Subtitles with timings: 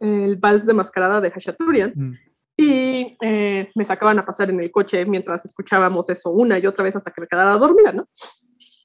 [0.00, 1.92] el vals de mascarada de Hachaturian.
[1.94, 2.18] Mm.
[2.56, 6.84] Y eh, me sacaban a pasar en el coche mientras escuchábamos eso una y otra
[6.84, 8.06] vez hasta que me quedara dormida, ¿no?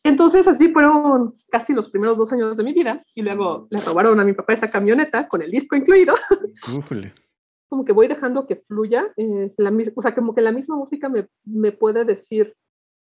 [0.04, 4.20] Entonces así fueron casi los primeros dos años de mi vida y luego le robaron
[4.20, 6.13] a mi papá esa camioneta con el disco incluido.
[7.68, 11.09] como que voy dejando que fluya, eh, la, o sea, como que la misma música
[11.09, 12.55] me, me, puede decir,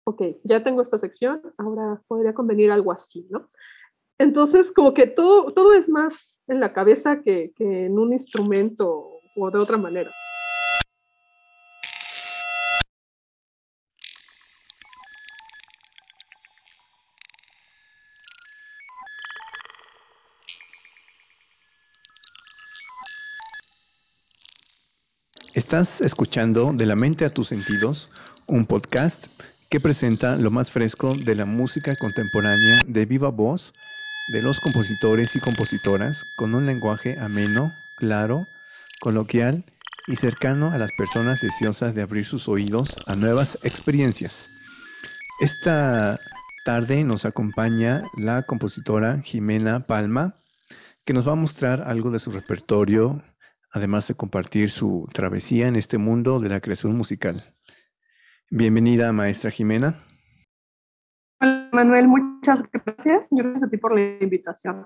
[0.03, 3.45] ok, ya tengo esta sección, ahora podría convenir algo así, ¿no?
[4.19, 9.21] Entonces como que todo, todo es más en la cabeza que, que en un instrumento
[9.35, 10.11] o de otra manera.
[25.53, 28.09] Estás escuchando De la mente a tus sentidos,
[28.47, 29.27] un podcast
[29.69, 33.73] que presenta lo más fresco de la música contemporánea de viva voz
[34.31, 38.47] de los compositores y compositoras con un lenguaje ameno, claro,
[39.01, 39.65] coloquial
[40.07, 44.49] y cercano a las personas deseosas de abrir sus oídos a nuevas experiencias.
[45.39, 46.19] Esta
[46.65, 50.35] tarde nos acompaña la compositora Jimena Palma,
[51.05, 53.21] que nos va a mostrar algo de su repertorio
[53.71, 57.53] además de compartir su travesía en este mundo de la creación musical.
[58.49, 60.03] Bienvenida, maestra Jimena.
[61.79, 63.29] Manuel, muchas gracias.
[63.31, 64.85] Gracias a ti por la invitación.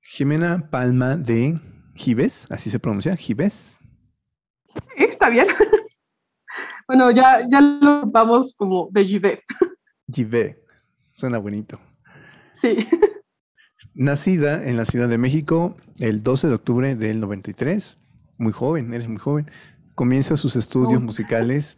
[0.00, 1.60] Jimena Palma de
[1.94, 3.78] Gives, así se pronuncia, Gives.
[4.72, 5.48] Sí, está bien.
[6.88, 9.40] bueno, ya, ya lo vamos como de Givet.
[10.10, 10.64] Givet,
[11.12, 11.78] suena bonito.
[12.62, 12.88] Sí.
[13.94, 17.98] Nacida en la Ciudad de México el 12 de octubre del 93,
[18.38, 19.44] muy joven, eres muy joven,
[19.94, 21.04] comienza sus estudios oh.
[21.04, 21.76] musicales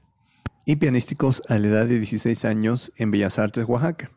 [0.65, 4.11] y pianísticos a la edad de 16 años en Bellas Artes, Oaxaca.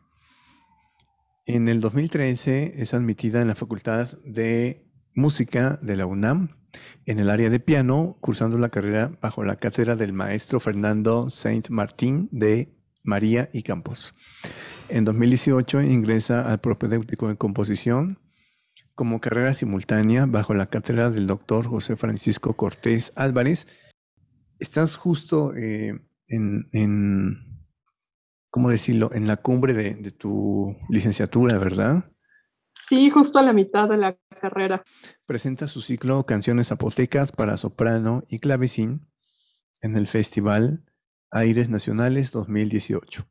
[1.46, 6.56] En el 2013 es admitida en la Facultad de Música de la UNAM
[7.06, 11.70] en el área de piano, cursando la carrera bajo la cátedra del maestro Fernando Saint
[11.70, 14.14] Martín de María y Campos.
[14.88, 18.18] En 2018 ingresa al propedéutico en composición
[18.94, 23.66] como carrera simultánea bajo la cátedra del doctor José Francisco Cortés Álvarez.
[24.58, 27.38] Estás justo eh, en,
[28.50, 32.10] ¿cómo decirlo?, en la cumbre de, de tu licenciatura, ¿verdad?
[32.88, 34.82] Sí, justo a la mitad de la carrera.
[35.26, 39.08] Presenta su ciclo Canciones Zapotecas para soprano y clavecín
[39.80, 40.84] en el Festival
[41.30, 43.26] Aires Nacionales 2018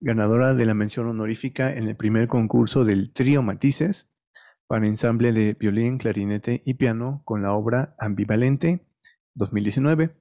[0.00, 4.08] ganadora de la mención honorífica en el primer concurso del Trío Matices
[4.66, 8.86] para ensamble de violín, clarinete y piano con la obra Ambivalente
[9.34, 10.16] 2019,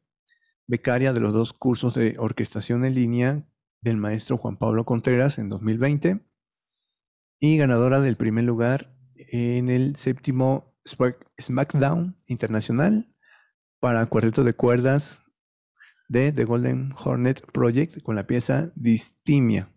[0.67, 3.43] becaria de los dos cursos de orquestación en línea
[3.81, 6.21] del maestro Juan Pablo Contreras en 2020
[7.39, 10.73] y ganadora del primer lugar en el séptimo
[11.39, 13.13] SmackDown Internacional
[13.79, 15.21] para cuarteto de cuerdas
[16.07, 19.69] de The Golden Hornet Project con la pieza Distimia.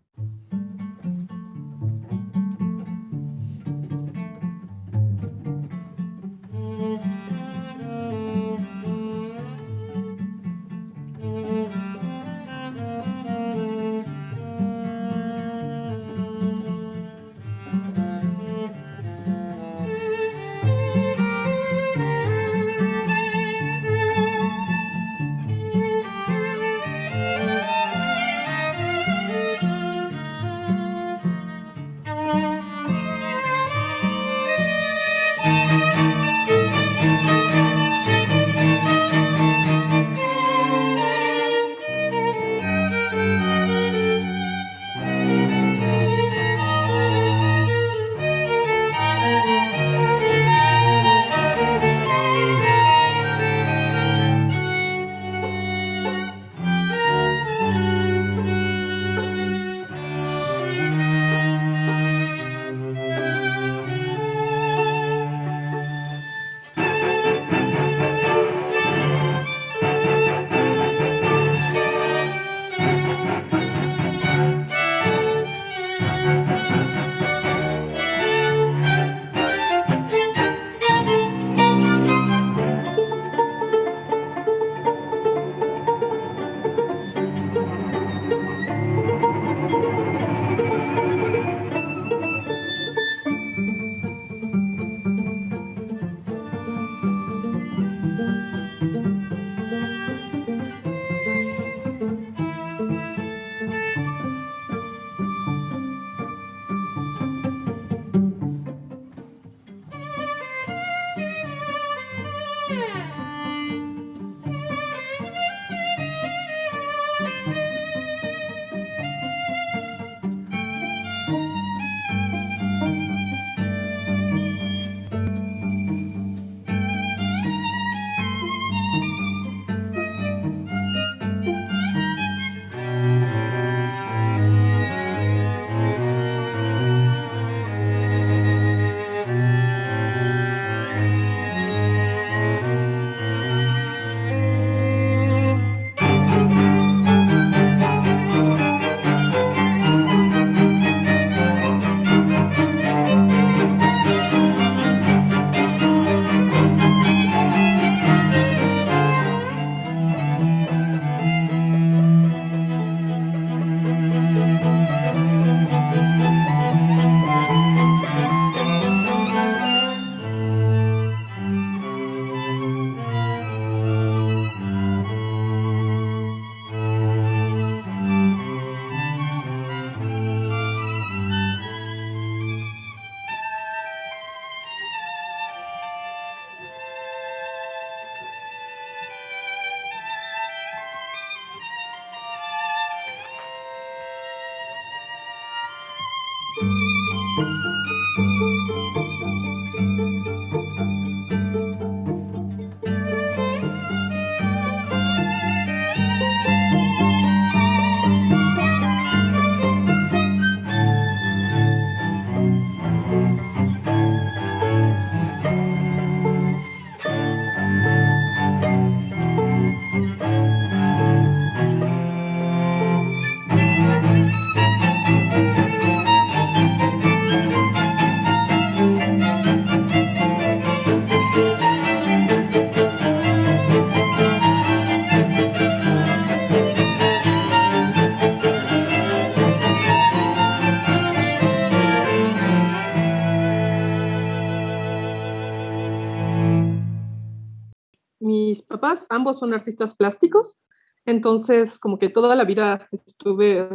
[249.09, 250.57] Ambos son artistas plásticos,
[251.05, 253.67] entonces como que toda la vida estuve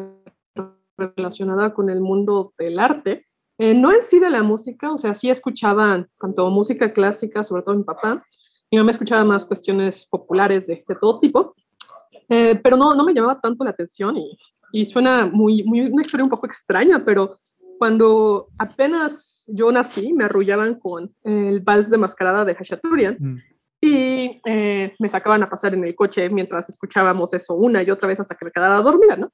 [0.97, 3.27] relacionada con el mundo del arte,
[3.59, 7.63] eh, no en sí de la música, o sea, sí escuchaban tanto música clásica, sobre
[7.63, 8.25] todo mi papá,
[8.71, 11.55] mi mamá escuchaba más cuestiones populares de, de todo tipo,
[12.29, 14.37] eh, pero no, no me llamaba tanto la atención y,
[14.73, 17.39] y suena muy, muy, una historia un poco extraña, pero
[17.79, 23.54] cuando apenas yo nací, me arrullaban con el vals de mascarada de Hachaturian, mm
[23.85, 28.09] y eh, me sacaban a pasar en el coche mientras escuchábamos eso una y otra
[28.09, 29.31] vez hasta que me quedara dormida, ¿no?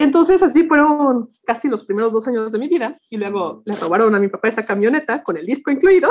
[0.00, 4.14] Entonces así fueron casi los primeros dos años de mi vida y luego le robaron
[4.14, 6.08] a mi papá esa camioneta con el disco incluido.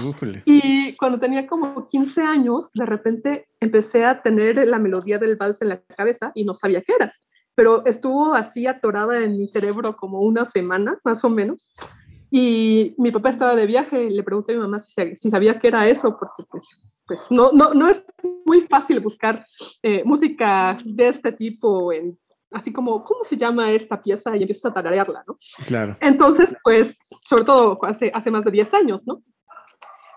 [0.46, 5.60] y cuando tenía como 15 años, de repente empecé a tener la melodía del vals
[5.60, 7.12] en la cabeza y no sabía qué era,
[7.54, 11.70] pero estuvo así atorada en mi cerebro como una semana, más o menos.
[12.30, 15.58] Y mi papá estaba de viaje y le pregunté a mi mamá si, si sabía
[15.58, 16.64] qué era eso, porque pues
[17.06, 18.02] pues no, no, no es
[18.44, 19.46] muy fácil buscar
[19.82, 22.18] eh, música de este tipo en
[22.52, 24.36] así como, ¿cómo se llama esta pieza?
[24.36, 25.36] Y empiezas a tararearla, ¿no?
[25.66, 25.96] Claro.
[26.00, 29.22] Entonces, pues, sobre todo hace, hace más de 10 años, ¿no?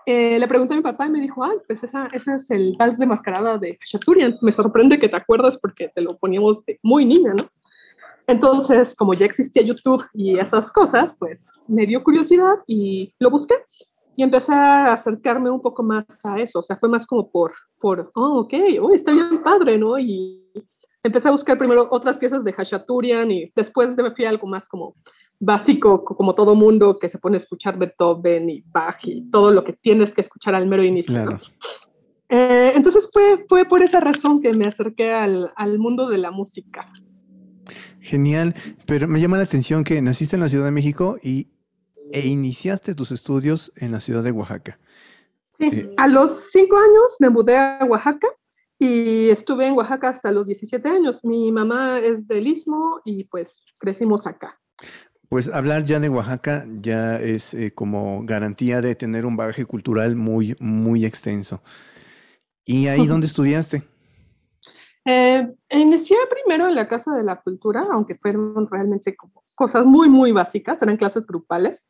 [0.06, 2.74] Eh, le pregunté a mi papá y me dijo, ah, pues esa, ese es el
[2.78, 4.38] vals de mascarada de Chaturian.
[4.40, 7.48] Me sorprende que te acuerdas porque te lo poníamos de muy niña, ¿no?
[8.30, 13.54] Entonces, como ya existía YouTube y esas cosas, pues me dio curiosidad y lo busqué
[14.14, 17.52] y empecé a acercarme un poco más a eso, o sea, fue más como por,
[17.80, 19.98] por oh, ok, oh, está bien padre, ¿no?
[19.98, 20.44] Y
[21.02, 24.68] empecé a buscar primero otras piezas de Hachaturian y después me fui a algo más
[24.68, 24.94] como
[25.40, 29.64] básico, como todo mundo que se pone a escuchar Beethoven y Bach y todo lo
[29.64, 31.14] que tienes que escuchar al mero inicio.
[31.14, 31.40] Claro.
[32.28, 36.30] Eh, entonces fue, fue por esa razón que me acerqué al, al mundo de la
[36.30, 36.92] música.
[38.10, 41.46] Genial, pero me llama la atención que naciste en la Ciudad de México y
[42.10, 44.80] e iniciaste tus estudios en la ciudad de Oaxaca.
[45.58, 48.26] Sí, eh, a los cinco años me mudé a Oaxaca
[48.80, 51.24] y estuve en Oaxaca hasta los 17 años.
[51.24, 54.58] Mi mamá es del Istmo y pues crecimos acá.
[55.28, 60.16] Pues hablar ya de Oaxaca ya es eh, como garantía de tener un bagaje cultural
[60.16, 61.62] muy, muy extenso.
[62.64, 63.84] ¿Y ahí dónde estudiaste?
[65.04, 70.08] Eh, inicié primero en la Casa de la Cultura, aunque fueron realmente como cosas muy,
[70.08, 71.84] muy básicas, eran clases grupales.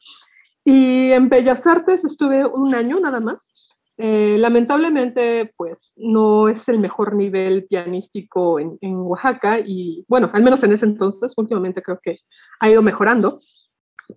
[0.64, 3.52] Y en Bellas Artes estuve un año nada más.
[3.96, 10.42] Eh, lamentablemente, pues no es el mejor nivel pianístico en, en, Oaxaca y bueno, al
[10.42, 12.20] menos en ese entonces, últimamente creo que
[12.60, 13.40] ha ido mejorando,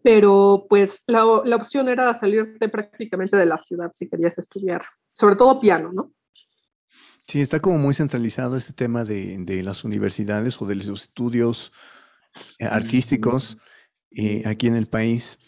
[0.02, 4.84] pero pues la, la opción era salirte prácticamente de la ciudad si querías estudiar
[5.14, 6.12] sobre todo piano, ¿no?
[7.26, 11.72] Sí, está como muy centralizado este tema de, de las universidades o de los estudios
[12.60, 13.58] eh, artísticos
[14.12, 15.40] eh, aquí en el país.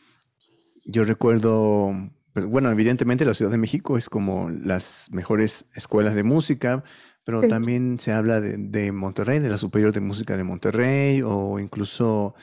[0.86, 1.92] Yo recuerdo,
[2.34, 6.84] bueno, evidentemente la Ciudad de México es como las mejores escuelas de música,
[7.24, 12.36] pero también se habla de, Monterrey, de la Superior de Música de Monterrey, o incluso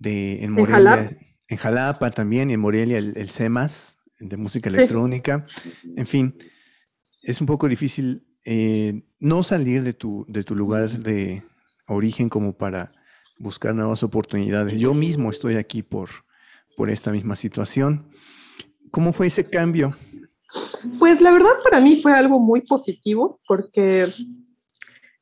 [0.00, 1.10] de en Morelia,
[1.46, 5.46] en Jalapa, también, y en Morelia el, CEMAS de música electrónica.
[5.96, 6.36] En fin,
[7.22, 11.42] es un poco difícil eh, no salir de tu, de tu lugar de
[11.86, 12.92] origen como para
[13.38, 14.78] buscar nuevas oportunidades.
[14.78, 16.10] Yo mismo estoy aquí por,
[16.76, 18.08] por esta misma situación.
[18.90, 19.96] ¿Cómo fue ese cambio?
[20.98, 24.06] Pues la verdad para mí fue algo muy positivo porque,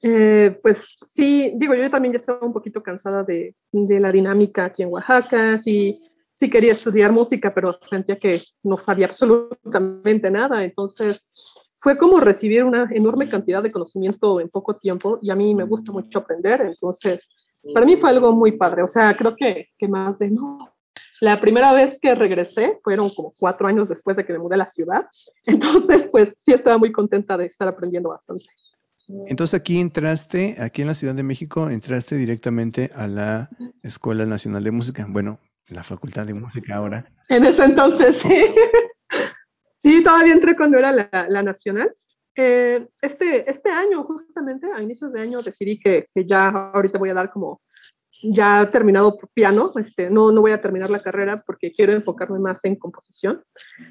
[0.03, 0.79] eh, pues
[1.15, 4.91] sí, digo, yo también ya estaba un poquito cansada de, de, la dinámica aquí en
[4.91, 5.97] Oaxaca, sí,
[6.39, 11.25] sí quería estudiar música, pero sentía que no sabía absolutamente nada, entonces
[11.87, 15.63] fue como recibir una enorme cantidad de conocimiento en poco tiempo y a mí me
[15.63, 17.31] gusta mucho aprender, entonces
[17.73, 20.75] para mí fue algo muy padre, o sea, creo que, que más de no.
[21.21, 24.59] La primera vez que regresé fueron como cuatro años después de que me mudé a
[24.59, 25.07] la ciudad,
[25.47, 28.47] entonces pues sí estaba muy contenta de estar aprendiendo bastante.
[29.29, 33.49] Entonces aquí entraste, aquí en la Ciudad de México, entraste directamente a la
[33.85, 35.39] Escuela Nacional de Música, bueno,
[35.69, 37.07] la Facultad de Música ahora.
[37.29, 38.29] En ese entonces, sí.
[39.87, 41.93] Sí, todavía entré cuando era la, la nacional.
[42.35, 47.11] Eh, este, este año, justamente, a inicios de año, decidí que, que, ya ahorita voy
[47.11, 47.61] a dar como
[48.21, 52.65] ya terminado piano, este, no, no voy a terminar la carrera porque quiero enfocarme más
[52.65, 53.45] en composición,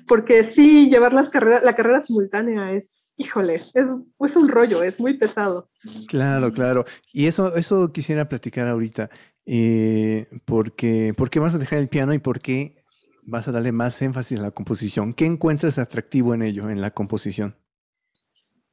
[0.06, 5.00] porque sí, llevar las carreras, la carrera simultánea es, híjole, es, es un rollo, es
[5.00, 5.70] muy pesado.
[6.10, 6.84] Claro, claro.
[7.14, 9.10] Y eso, eso quisiera platicar ahorita,
[9.46, 12.75] eh, porque, ¿por qué vas a dejar el piano y por qué
[13.25, 15.13] vas a darle más énfasis a la composición?
[15.13, 17.55] ¿Qué encuentras atractivo en ello, en la composición?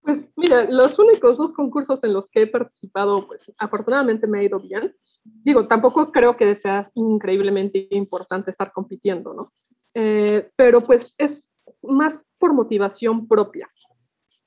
[0.02, 4.44] Pues mira, los únicos dos concursos en los que he participado, pues afortunadamente me ha
[4.44, 4.94] ido bien.
[5.24, 9.52] Digo, tampoco creo que sea increíblemente importante estar compitiendo, ¿no?
[9.94, 11.48] Eh, pero pues es
[11.82, 13.68] más por motivación propia.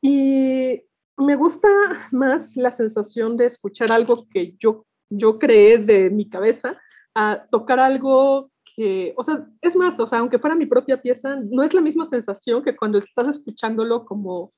[0.02, 0.82] Y
[1.18, 1.70] me gusta
[2.12, 6.78] más la sensación de escuchar algo que yo, yo creé de mi cabeza
[7.14, 11.38] a tocar algo que, o sea, es más, o sea, aunque fuera mi propia pieza,
[11.50, 14.52] no es la misma sensación que cuando estás escuchándolo como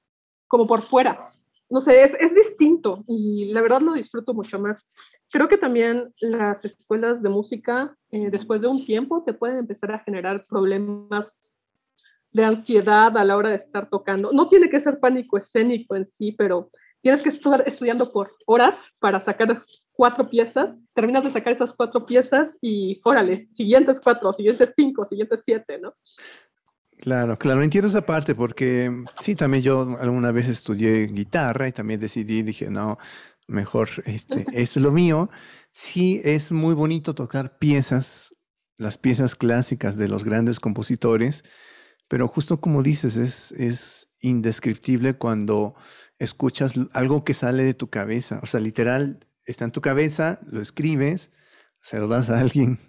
[0.47, 1.33] como por fuera.
[1.69, 4.95] No sé, es, es distinto y la verdad lo disfruto mucho más.
[5.29, 9.91] Creo que también las escuelas de música, eh, después de un tiempo, te pueden empezar
[9.91, 11.27] a generar problemas
[12.31, 14.31] de ansiedad a la hora de estar tocando.
[14.31, 16.69] No tiene que ser pánico escénico en sí, pero
[17.07, 19.61] tienes que estar estudiando por horas para sacar
[19.93, 25.39] cuatro piezas, terminas de sacar esas cuatro piezas y órale, siguientes cuatro, siguientes cinco, siguientes
[25.45, 25.93] siete, ¿no?
[26.97, 32.01] Claro, claro, entiendo esa parte porque sí, también yo alguna vez estudié guitarra y también
[32.01, 32.97] decidí, dije, no,
[33.47, 35.29] mejor este, es lo mío.
[35.71, 38.35] Sí, es muy bonito tocar piezas,
[38.77, 41.45] las piezas clásicas de los grandes compositores,
[42.09, 45.75] pero justo como dices, es, es indescriptible cuando
[46.19, 48.39] escuchas algo que sale de tu cabeza.
[48.43, 51.31] O sea, literal, está en tu cabeza, lo escribes,
[51.81, 52.79] se lo das a alguien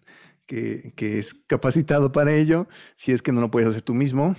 [0.47, 4.35] que, es capacitado para ello, si es que no lo puedes hacer tú mismo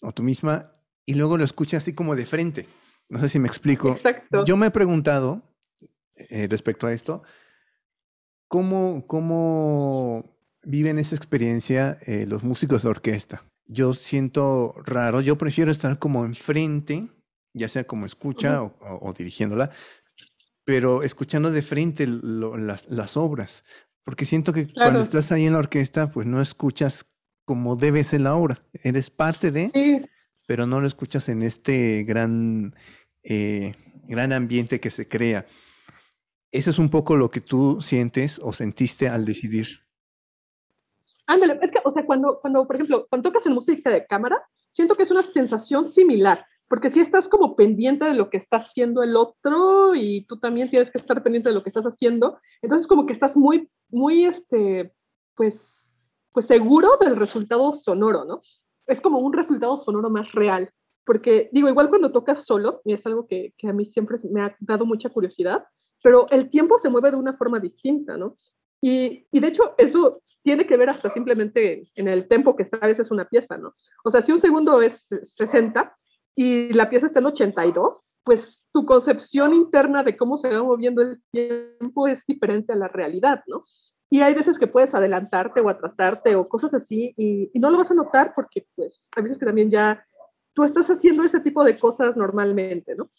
[0.00, 0.72] o tú misma,
[1.06, 2.68] y luego lo escuchas así como de frente.
[3.08, 3.98] No sé si me explico.
[4.46, 5.42] Yo me he preguntado
[6.14, 7.22] eh, respecto a esto,
[8.48, 13.44] ¿cómo, cómo viven esa experiencia eh, los músicos de orquesta?
[13.66, 17.08] Yo siento raro, yo prefiero estar como enfrente,
[17.54, 19.70] ya sea como escucha o, dirigiéndola,
[20.64, 23.64] pero escuchando de frente las, las, obras,
[24.04, 27.06] porque siento que cuando estás ahí en la orquesta, pues no escuchas
[27.44, 28.62] como debe ser la obra.
[28.72, 30.08] Eres parte de,
[30.46, 32.74] pero no lo escuchas en este gran,
[33.22, 35.46] eh, gran ambiente que se crea.
[36.50, 39.80] Eso es un poco lo que tú sientes o sentiste al decidir.
[41.26, 44.42] Ándale, es que, o sea, cuando, cuando, por ejemplo, cuando tocas en música de cámara,
[44.72, 48.56] siento que es una sensación similar porque si estás como pendiente de lo que está
[48.56, 52.38] haciendo el otro y tú también tienes que estar pendiente de lo que estás haciendo,
[52.62, 54.90] entonces como que estás muy, muy, este,
[55.34, 55.60] pues,
[56.32, 58.40] pues seguro del resultado sonoro, ¿no?
[58.86, 60.70] Es como un resultado sonoro más real,
[61.04, 64.40] porque digo, igual cuando tocas solo, y es algo que, que a mí siempre me
[64.40, 65.66] ha dado mucha curiosidad,
[66.02, 68.38] pero el tiempo se mueve de una forma distinta, ¿no?
[68.80, 72.78] Y, y, de hecho, eso tiene que ver hasta simplemente en el tempo que está
[72.78, 73.74] a veces una pieza, ¿no?
[74.04, 75.94] O sea, si un segundo es 60,
[76.34, 81.02] y la pieza está en 82, pues tu concepción interna de cómo se va moviendo
[81.02, 83.64] el tiempo es diferente a la realidad, ¿no?
[84.08, 87.90] Y hay veces que puedes adelantarte o atrasarte o cosas así y, no lo vas
[87.90, 90.04] a notar porque pues hay veces que también ya
[90.54, 93.10] tú estás haciendo ese tipo de cosas normalmente, ¿no?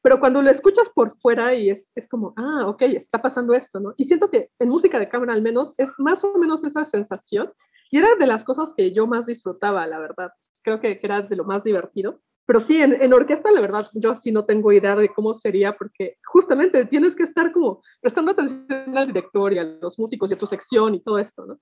[0.00, 3.80] Pero cuando lo escuchas por fuera y es, es como, ah, ok, está pasando esto,
[3.80, 3.94] ¿no?
[3.96, 7.52] Y siento que en música de cámara al menos es más o menos esa sensación.
[7.90, 10.32] Y era de las cosas que yo más disfrutaba, la verdad.
[10.62, 12.20] Creo que, era de lo más divertido.
[12.46, 15.76] Pero sí, en, en, orquesta, la verdad, yo sí no tengo idea de cómo sería,
[15.76, 20.34] porque justamente tienes que estar como prestando atención al director y a los músicos y
[20.34, 21.58] a tu sección y todo esto, ¿no?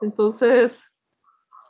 [0.00, 0.78] Entonces,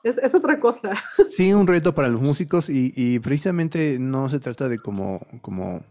[0.02, 1.02] es, es, otra cosa.
[1.30, 5.82] Sí, un reto para los músicos y, y, precisamente no se trata de como, como,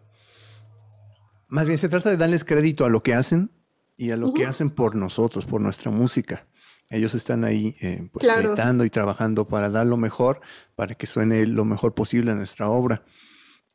[1.48, 3.50] más bien se trata de darles crédito a lo que hacen
[3.98, 4.36] y a lo uh -huh.
[4.36, 6.46] que hacen por nosotros, por nuestra música.
[6.91, 8.50] Ellos están ahí eh, pues claro.
[8.50, 10.41] editando y trabajando para dar lo mejor,
[10.75, 13.03] para que suene lo mejor posible a nuestra obra.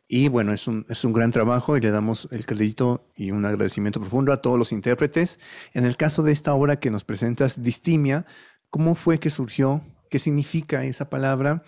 [0.06, 3.44] Y bueno, es un, es un gran trabajo y le damos el crédito y un
[3.46, 5.40] agradecimiento profundo a todos los intérpretes.
[5.72, 8.26] En el caso de esta obra que nos presentas, Distimia,
[8.68, 9.80] ¿cómo fue que surgió?
[10.10, 11.64] ¿Qué significa esa palabra?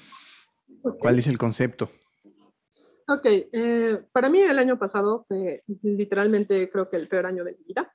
[0.83, 1.01] Okay.
[1.01, 1.91] ¿Cuál es el concepto?
[3.09, 7.53] Ok, eh, para mí el año pasado fue literalmente creo que el peor año de
[7.53, 7.91] mi vida.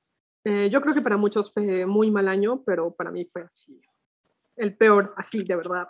[0.45, 3.79] Eh, yo creo que para muchos fue muy mal año, pero para mí fue así,
[4.55, 5.87] el peor, así de verdad.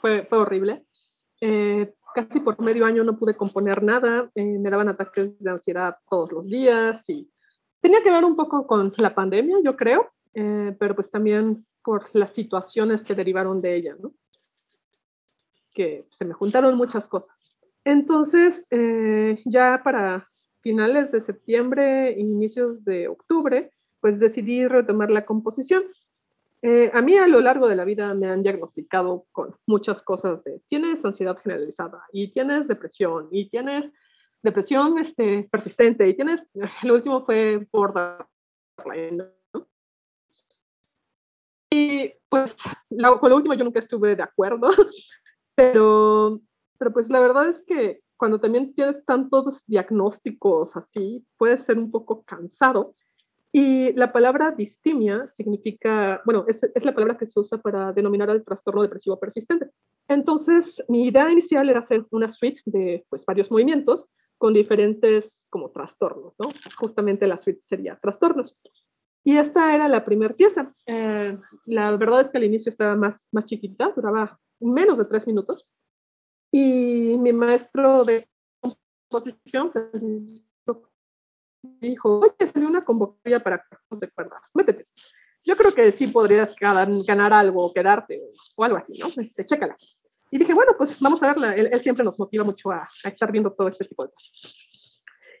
[0.00, 0.86] Fue, fue horrible.
[1.40, 5.96] Eh, casi por medio año no pude componer nada, eh, me daban ataques de ansiedad
[6.08, 7.30] todos los días y
[7.80, 12.08] tenía que ver un poco con la pandemia, yo creo, eh, pero pues también por
[12.14, 14.12] las situaciones que derivaron de ella, ¿no?
[15.74, 17.36] Que se me juntaron muchas cosas.
[17.84, 20.26] Entonces, eh, ya para
[20.60, 23.72] finales de septiembre, inicios de octubre,
[24.06, 25.82] pues decidí retomar la composición.
[26.62, 30.44] Eh, a mí a lo largo de la vida me han diagnosticado con muchas cosas
[30.44, 33.90] de tienes ansiedad generalizada y tienes depresión y tienes
[34.44, 36.40] depresión este, persistente y tienes,
[36.84, 39.24] el último fue borderline.
[41.72, 42.54] Y pues
[43.18, 44.70] con lo último yo nunca estuve de acuerdo,
[45.56, 46.40] pero,
[46.78, 51.90] pero pues la verdad es que cuando también tienes tantos diagnósticos así, puede ser un
[51.90, 52.94] poco cansado
[53.58, 58.28] y la palabra distimia significa, bueno, es, es, la palabra que se usa para denominar
[58.28, 59.70] al trastorno depresivo persistente.
[60.08, 65.70] Entonces, mi idea inicial era hacer una suite de pues, varios movimientos con diferentes como
[65.70, 66.50] trastornos, ¿no?
[66.78, 68.54] Justamente la suite sería trastornos.
[69.24, 70.74] Y esta era la primera pieza.
[70.84, 75.26] Eh, la verdad es que al inicio estaba más, más chiquita, duraba menos de tres
[75.26, 75.66] minutos.
[76.52, 78.22] Y mi maestro de
[79.08, 79.70] composición,
[81.80, 84.84] dijo, oye, salió una convocatoria para cuerpos de cuerdas, métete.
[85.44, 89.08] Yo creo que sí podrías ganar, algo o quedarte o, o, algo así, ¿no?
[89.16, 89.76] Este, chécala.
[90.30, 91.54] Y dije, bueno, pues vamos a verla.
[91.54, 94.66] Él, él siempre nos motiva mucho a, a, estar viendo todo este tipo de cosas.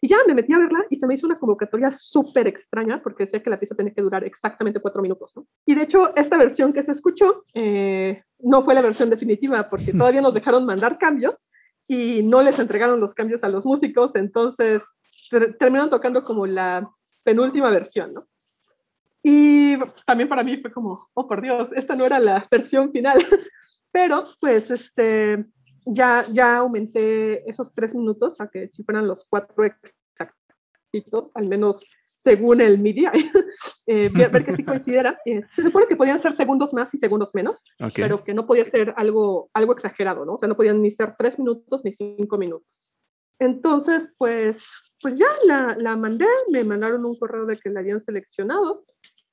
[0.00, 3.24] Y ya me metí a verla y se me hizo una convocatoria súper extraña porque
[3.24, 5.46] decía que la pieza tenía que durar exactamente cuatro minutos, ¿no?
[5.64, 9.92] Y de hecho, esta versión que se escuchó eh, no fue la versión definitiva porque
[9.92, 11.34] todavía nos dejaron mandar cambios
[11.88, 14.82] y no les entregaron los cambios a los músicos, entonces
[15.30, 16.88] terminaron tocando como la
[17.24, 18.22] penúltima versión, ¿no?
[19.22, 23.18] Y también para mí fue como, oh por Dios, esta no era la versión final,
[23.92, 25.44] pero pues este,
[25.84, 31.80] ya, ya aumenté esos tres minutos a que si fueran los cuatro exactitos, al menos
[32.26, 33.12] según el media,
[33.86, 35.16] eh, ver que sí coincidiera.
[35.26, 38.04] Eh, se supone que podían ser segundos más y segundos menos, okay.
[38.04, 40.34] pero que no podía ser algo, algo exagerado, ¿no?
[40.34, 42.88] O sea, no podían ni ser tres minutos ni cinco minutos.
[43.40, 44.62] Entonces, pues
[45.06, 48.84] pues ya la, la, mandé, me mandaron un correo de que la habían seleccionado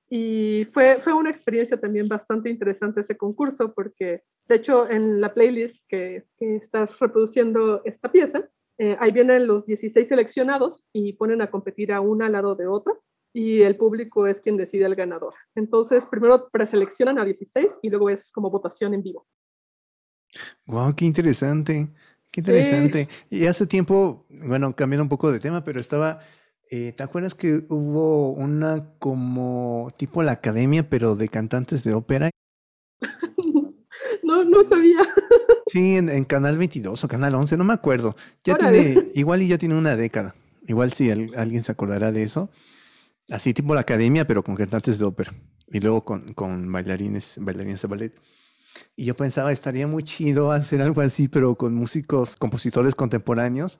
[0.07, 5.33] y fue, fue una experiencia también bastante interesante ese concurso porque de hecho en la
[5.33, 11.41] playlist que, que estás reproduciendo esta pieza, eh, ahí vienen los 16 seleccionados y ponen
[11.41, 12.93] a competir a una al lado de otra
[13.33, 15.33] y el público es quien decide el ganador.
[15.55, 19.25] Entonces primero preseleccionan a 16 y luego es como votación en vivo.
[20.67, 21.89] Wow, qué interesante.
[22.33, 23.07] Qué interesante.
[23.29, 23.37] Sí.
[23.37, 26.19] Y hace tiempo, bueno, cambiando un poco de tema, pero estaba,
[26.71, 32.31] eh, ¿te acuerdas que hubo una como tipo la academia, pero de cantantes de ópera?
[34.23, 34.97] no, no sabía.
[35.67, 38.15] Sí, en, en, Canal 22 o Canal 11, no me acuerdo.
[38.43, 38.83] Ya Órale.
[38.83, 40.35] tiene, igual y ya tiene una década.
[40.67, 42.49] Igual si sí, alguien se acordará de eso.
[43.31, 45.33] Así tipo la academia, pero con cantantes de ópera.
[45.67, 48.21] Y luego con, con bailarines, bailarines de ballet.
[48.95, 53.79] Y yo pensaba, estaría muy chido hacer algo así, pero con músicos, compositores contemporáneos.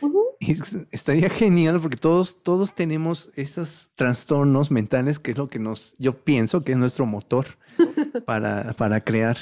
[0.00, 0.22] Uh -huh.
[0.40, 0.56] Y
[0.90, 6.24] estaría genial porque todos, todos tenemos esos trastornos mentales que es lo que nos, yo
[6.24, 7.46] pienso que es nuestro motor
[8.26, 9.36] para, para crear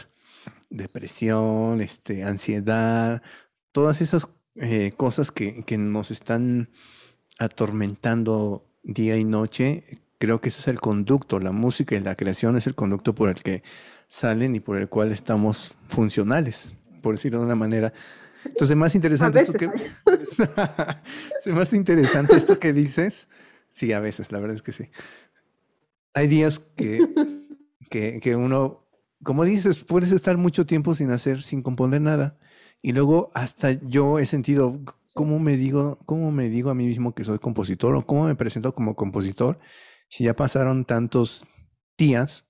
[0.68, 3.22] depresión, este, ansiedad,
[3.72, 6.70] todas esas eh, cosas que, que nos están
[7.38, 10.00] atormentando día y noche.
[10.18, 13.30] Creo que ese es el conducto, la música y la creación es el conducto por
[13.30, 13.62] el que
[14.10, 16.70] salen y por el cual estamos funcionales,
[17.00, 17.94] por decirlo de una manera.
[18.44, 19.70] Entonces, más interesante esto que...
[21.44, 23.28] es más interesante esto que dices.
[23.72, 24.90] Sí, a veces, la verdad es que sí.
[26.12, 27.06] Hay días que,
[27.88, 28.84] que, que uno,
[29.22, 32.36] como dices, puedes estar mucho tiempo sin hacer, sin componer nada.
[32.82, 34.80] Y luego hasta yo he sentido,
[35.14, 38.34] ¿cómo me digo, cómo me digo a mí mismo que soy compositor o cómo me
[38.34, 39.60] presento como compositor
[40.08, 41.46] si ya pasaron tantos
[41.96, 42.49] días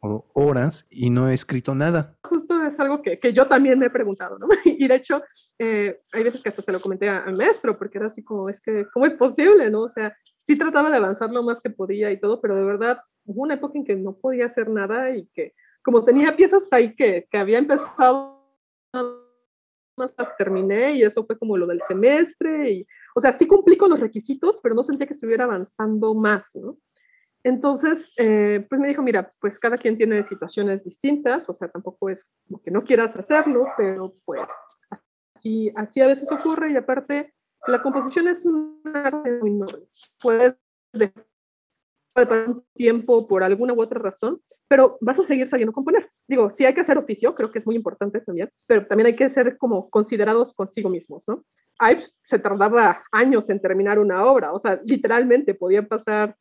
[0.00, 2.16] horas y no he escrito nada?
[2.24, 4.46] Justo es algo que, que yo también me he preguntado, ¿no?
[4.64, 5.22] Y de hecho,
[5.58, 8.60] eh, hay veces que hasta se lo comenté al maestro, porque era así como, es
[8.60, 9.82] que, ¿cómo es posible, no?
[9.82, 13.00] O sea, sí trataba de avanzar lo más que podía y todo, pero de verdad
[13.24, 16.94] hubo una época en que no podía hacer nada y que como tenía piezas ahí
[16.94, 18.40] que, que había empezado
[19.96, 23.76] más las terminé y eso fue como lo del semestre y, o sea, sí cumplí
[23.76, 26.78] con los requisitos, pero no sentía que estuviera avanzando más, ¿no?
[27.42, 32.10] Entonces, eh, pues me dijo, mira, pues cada quien tiene situaciones distintas, o sea, tampoco
[32.10, 34.42] es como que no quieras hacerlo, pero pues
[35.36, 37.32] así, así a veces ocurre y aparte
[37.66, 39.86] la composición es un arte muy noble.
[40.22, 40.54] Puedes
[40.92, 41.14] dejar
[42.48, 46.10] un tiempo por alguna u otra razón, pero vas a seguir sabiendo componer.
[46.28, 49.16] Digo, sí hay que hacer oficio, creo que es muy importante también, pero también hay
[49.16, 51.44] que ser como considerados consigo mismos, ¿no?
[51.80, 56.34] Ives se tardaba años en terminar una obra, o sea, literalmente podía pasar,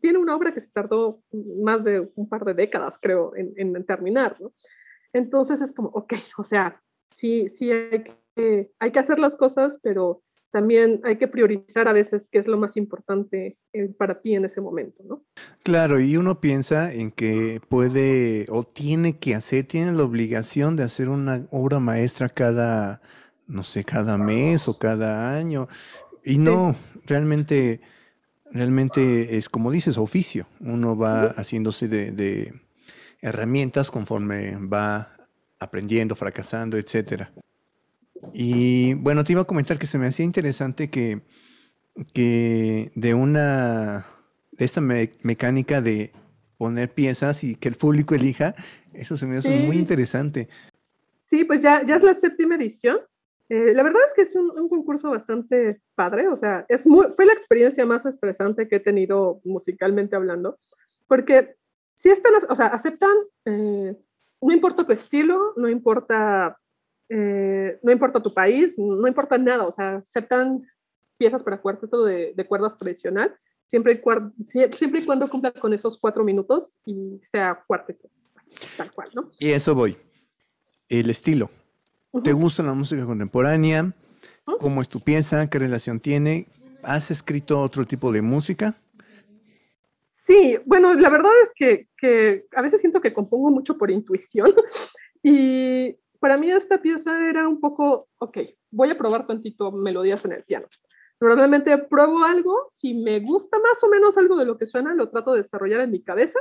[0.00, 1.20] tiene una obra que se tardó
[1.62, 4.52] más de un par de décadas, creo, en, en terminar, ¿no?
[5.12, 6.80] Entonces es como, ok, o sea,
[7.14, 8.04] sí, sí hay
[8.34, 12.46] que, hay que hacer las cosas, pero también hay que priorizar a veces qué es
[12.46, 15.22] lo más importante eh, para ti en ese momento, ¿no?
[15.62, 20.84] Claro, y uno piensa en que puede o tiene que hacer, tiene la obligación de
[20.84, 23.02] hacer una obra maestra cada,
[23.46, 25.68] no sé, cada mes o cada año.
[26.24, 27.80] Y no, realmente,
[28.52, 30.46] realmente es como dices, oficio.
[30.60, 32.54] Uno va haciéndose de, de
[33.20, 35.16] herramientas conforme va
[35.58, 37.32] aprendiendo, fracasando, etcétera.
[38.32, 41.20] Y bueno, te iba a comentar que se me hacía interesante que,
[42.12, 44.06] que de una,
[44.52, 46.12] de esta mecánica de
[46.56, 48.54] poner piezas y que el público elija,
[48.92, 50.48] eso se me hace muy interesante.
[51.22, 52.98] Sí, pues ya, ya es la séptima edición.
[53.48, 57.06] Eh, la verdad es que es un, un, concurso bastante padre, o sea, es muy,
[57.16, 60.58] fue la experiencia más estresante que he tenido musicalmente hablando,
[61.06, 61.54] porque
[61.94, 63.96] si están, o sea, aceptan, eh,
[64.40, 66.58] no importa tu estilo, no importa
[67.08, 70.62] eh, no importa tu país, no importa nada, o sea, aceptan
[71.16, 73.34] piezas para cuarteto de, de cuerdas tradicional,
[73.66, 78.10] siempre y, siempre y cuando cumpla con esos cuatro minutos y sea cuarteto,
[78.76, 79.30] tal cual, ¿no?
[79.38, 79.96] Y eso voy.
[80.88, 81.50] El estilo.
[82.10, 82.22] Uh -huh.
[82.22, 83.84] ¿Te gusta la música contemporánea?
[83.84, 84.58] Uh -huh.
[84.58, 85.48] ¿Cómo es tu pieza?
[85.48, 86.46] ¿Qué relación tiene?
[86.82, 88.74] ¿Has escrito otro tipo de música?
[90.26, 94.52] Sí, bueno, la verdad es que, que a veces siento que compongo mucho por intuición
[95.22, 98.38] y para mí esta pieza era un poco, ok,
[98.70, 100.66] voy a probar tantito melodías en el piano.
[101.20, 105.08] Normalmente pruebo algo, si me gusta más o menos algo de lo que suena, lo
[105.08, 106.38] trato de desarrollar en mi cabeza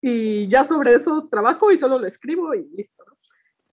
[0.00, 3.04] y ya sobre eso trabajo y solo lo escribo y listo.
[3.06, 3.15] ¿no?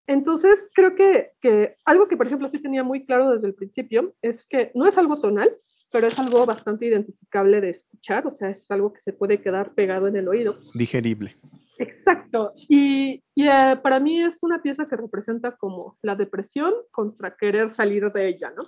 [0.07, 4.13] Entonces, creo que, que, algo que, por ejemplo, sí tenía muy claro desde el principio
[4.21, 5.49] es que no es algo tonal,
[5.91, 9.73] pero es algo bastante identificable de escuchar, o sea, es algo que se puede quedar
[9.75, 10.57] pegado en el oído.
[10.73, 11.37] Digerible.
[11.77, 12.53] Exacto.
[12.67, 17.75] Y, y uh, para mí es una pieza que representa como la depresión contra querer
[17.75, 18.63] salir de ella, ¿no?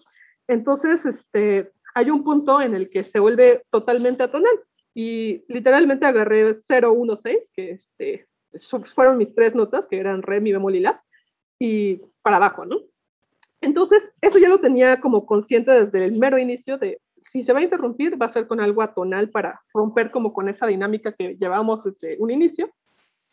[0.48, 4.60] Entonces, este, hay un punto en el que se vuelve totalmente atonal.
[4.94, 8.28] Y literalmente agarré 016, que este,
[8.94, 11.04] fueron mis tres notas, que eran re, mi, bemol y la,
[11.60, 12.78] y para abajo, ¿no?
[13.62, 17.00] Entonces, eso ya lo tenía como consciente desde el mero inicio de,
[17.32, 20.50] si se va a interrumpir, va a ser con algo atonal para romper como con
[20.50, 22.70] esa dinámica que llevábamos desde un inicio.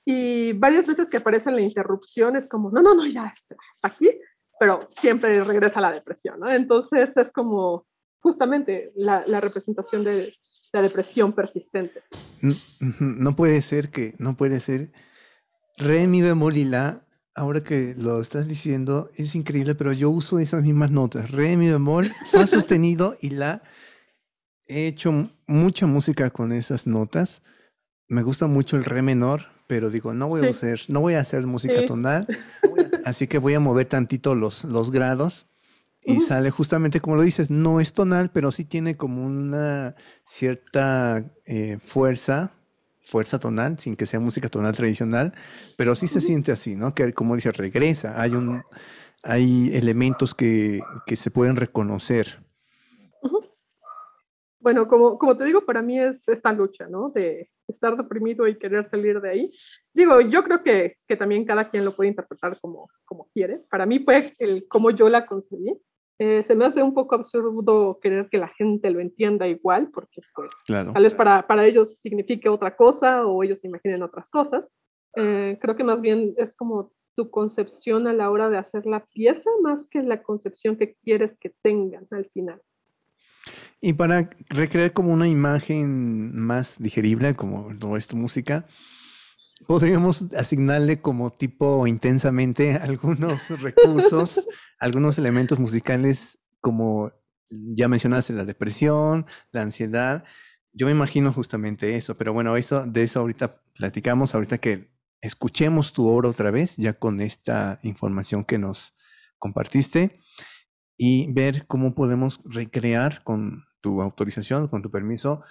[0.05, 4.11] Y varias veces que aparece la interrupción es como, no, no, no, ya está aquí,
[4.59, 6.51] pero siempre regresa la depresión, ¿no?
[6.51, 7.87] Entonces es como
[8.21, 10.35] justamente la, la representación de
[10.73, 12.01] la depresión persistente.
[12.41, 12.55] No,
[12.99, 14.91] no, puede ser que, no puede ser.
[15.77, 20.38] Re, mi bemol y la, ahora que lo estás diciendo, es increíble, pero yo uso
[20.38, 21.31] esas mismas notas.
[21.31, 23.62] Re, mi bemol, fa sostenido y la.
[24.66, 27.42] He hecho mucha música con esas notas.
[28.09, 31.21] Me gusta mucho el re menor, pero digo, no voy a hacer, no voy a
[31.21, 31.87] hacer música sí.
[31.87, 32.27] tonal,
[33.05, 35.47] así que voy a mover tantito los, los grados
[36.05, 36.27] y uh -huh.
[36.27, 39.95] sale justamente como lo dices, no es tonal, pero sí tiene como una
[40.27, 42.53] cierta eh, fuerza,
[43.05, 45.33] fuerza tonal, sin que sea música tonal tradicional,
[45.77, 46.95] pero sí se siente así, ¿no?
[46.95, 48.62] Que como dices, regresa, hay un,
[49.23, 52.45] hay elementos que, que se pueden reconocer.
[53.23, 53.51] Uh -huh.
[54.61, 57.11] bueno, como, como te digo, para mí es esta lucha, ¿no?
[57.11, 59.51] De estar deprimido y querer salir de ahí.
[59.95, 63.61] Digo, yo creo que, que también cada quien lo puede interpretar como, como quiere.
[63.71, 65.73] Para mí fue el cómo yo la concebí.
[66.25, 70.21] Eh, se me hace un poco absurdo querer que la gente lo entienda igual, porque
[70.37, 74.69] pues, tal vez para, para ellos signifique otra cosa o ellos imaginen otras cosas.
[75.17, 79.05] Eh, creo que más bien es como tu concepción a la hora de hacer la
[79.07, 82.63] pieza más que la concepción que quieres que tengan al final.
[83.81, 88.65] Y para recrear como una imagen más digerible, como todo esto música,
[89.66, 94.46] podríamos asignarle como tipo intensamente algunos recursos,
[94.79, 97.12] algunos elementos musicales como
[97.51, 100.25] ya mencionaste, la depresión, la ansiedad.
[100.72, 105.92] Yo me imagino justamente eso, pero bueno, eso, de eso ahorita platicamos, ahorita que escuchemos
[105.92, 108.94] tu obra otra vez, ya con esta información que nos
[109.38, 110.18] compartiste,
[110.96, 115.42] y ver cómo podemos recrear con tu autorización, con tu permiso,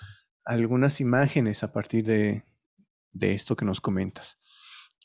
[0.45, 2.43] algunas imágenes a partir de,
[3.19, 4.39] esto que nos comentas.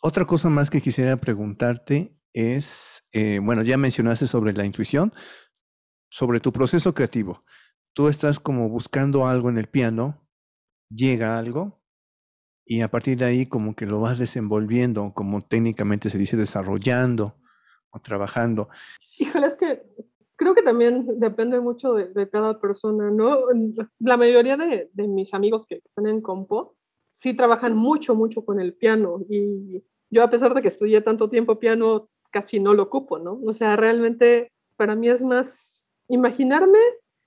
[0.03, 5.13] Otra cosa más que quisiera preguntarte es, eh, bueno, ya mencionaste sobre la intuición,
[6.11, 7.45] sobre tu proceso creativo.
[7.95, 10.29] Tú estás como buscando algo en el piano,
[10.91, 11.81] llega algo,
[12.67, 17.37] y a partir de ahí como que lo vas desenvolviendo, como técnicamente se dice, desarrollando
[17.91, 18.69] o trabajando.
[19.19, 19.83] Híjole, es que
[20.35, 23.39] creo que también depende mucho de, cada persona, ¿no?
[24.01, 26.76] La mayoría de, mis amigos que están en compo
[27.17, 31.29] sí trabajan mucho, mucho con el piano y yo a pesar de que estudié tanto
[31.29, 33.41] tiempo piano, casi no lo ocupo, ¿no?
[33.45, 36.79] O sea, realmente para mí es más imaginarme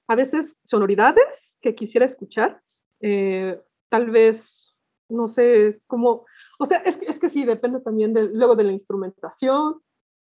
[0.08, 2.62] a veces sonoridades que quisiera escuchar,
[3.02, 4.76] eh, tal vez,
[5.10, 6.26] no sé, como,
[6.60, 9.82] o sea, es, es que sí, depende también de, luego de la instrumentación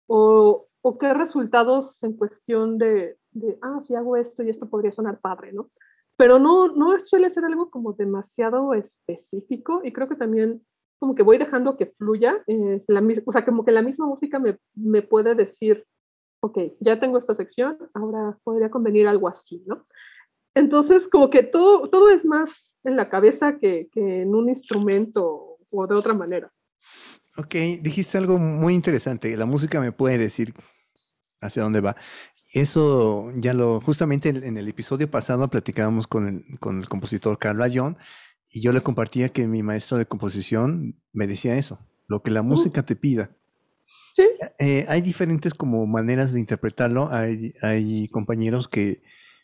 [0.08, 4.92] o, o qué resultados en cuestión de, de, ah, si hago esto y esto podría
[4.92, 5.72] sonar padre, ¿no?
[6.18, 10.62] Pero no, no suele ser algo como demasiado específico y creo que también
[11.00, 14.40] como que voy dejando que fluya, eh, la, o sea, como que la misma música
[14.40, 15.86] me, me puede decir,
[16.40, 19.82] ok, ya tengo esta sección, ahora podría convenir algo así, ¿no?
[20.56, 25.58] Entonces, como que todo, todo es más en la cabeza que, que en un instrumento
[25.72, 26.52] o de otra manera.
[27.38, 29.36] Ok, dijiste algo muy interesante.
[29.36, 30.54] La música me puede decir
[31.42, 31.96] hacia dónde va.
[32.54, 37.58] Eso ya lo, justamente en, el episodio pasado platicábamos con el, con el compositor Carl
[37.58, 37.98] Lyon
[38.50, 42.44] y yo le compartía que mi maestro de composición me decía eso, lo que la
[42.44, 43.32] música te pida.
[44.16, 44.28] Sí.
[44.60, 47.12] Eh, hay diferentes como maneras de interpretarlo.
[47.12, 49.02] Hay, hay compañeros que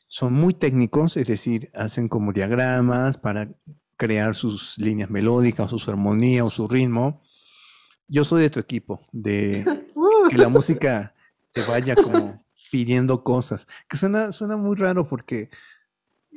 [0.08, 3.50] son muy técnicos, es decir, hacen como diagramas para
[3.98, 7.22] crear sus líneas melódicas o su armonía o su ritmo
[8.10, 9.64] yo soy de tu equipo, de
[10.30, 11.14] que la música
[11.54, 12.36] te vaya como
[12.72, 15.50] pidiendo cosas, que suena, suena muy raro porque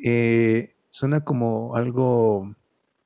[0.02, 2.54] eh, suena como algo,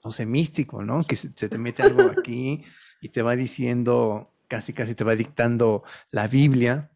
[0.04, 1.02] no sé, místico, ¿no?
[1.04, 2.64] Que se, te mete algo aquí
[3.00, 6.90] y te va diciendo, casi casi te va dictando la Biblia,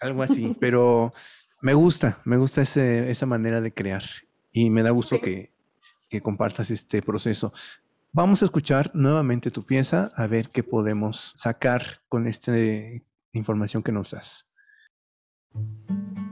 [0.00, 1.12] algo así, pero
[1.60, 4.04] me gusta, me gusta ese, esa manera de crear
[4.52, 5.52] y me da gusto que,
[6.08, 7.52] que compartas este proceso.
[8.12, 12.52] Vamos a escuchar nuevamente tu pieza a ver qué podemos sacar con esta
[13.32, 14.46] información que nos das.
[15.54, 16.23] Thank you.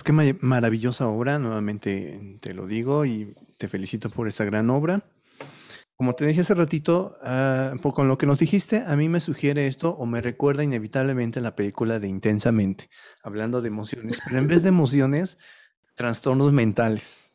[0.00, 5.04] Pues qué maravillosa obra, nuevamente te lo digo y te felicito por esta gran obra.
[5.94, 9.66] Como te dije hace ratito, uh, con lo que nos dijiste, a mí me sugiere
[9.66, 12.88] esto o me recuerda inevitablemente la película de Intensamente,
[13.22, 15.36] hablando de emociones, pero en vez de emociones,
[15.96, 17.30] trastornos mentales.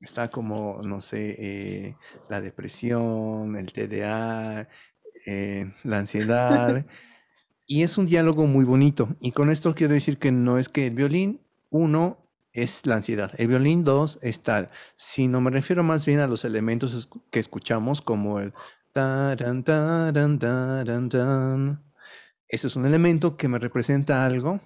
[0.00, 1.96] Está como, no sé, eh,
[2.28, 4.68] la depresión, el TDA,
[5.26, 6.86] eh, la ansiedad.
[7.64, 9.16] Y es un diálogo muy bonito.
[9.20, 11.40] Y con esto quiero decir que no es que el violín,
[11.72, 12.18] uno,
[12.52, 13.32] es la ansiedad.
[13.38, 14.70] El violín dos es tal.
[14.96, 18.52] Sino me refiero más bien a los elementos que escuchamos como el
[18.92, 21.82] taran, taran, taran, tan.
[22.48, 24.60] Ese es un elemento que me representa algo.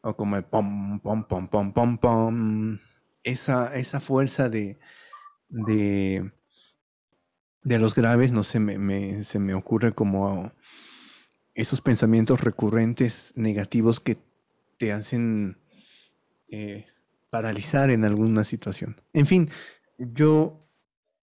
[0.00, 2.78] O como el pom, pom, pom, pom, pom, pom.
[3.22, 4.78] Esa, esa fuerza de,
[5.48, 6.32] de,
[7.62, 10.52] de los graves, no sé, me, se me ocurre como
[11.54, 14.18] esos pensamientos recurrentes negativos que
[14.76, 15.56] te hacen
[16.48, 16.86] eh,
[17.30, 19.00] paralizar en alguna situación.
[19.12, 19.50] En fin,
[19.98, 20.64] yo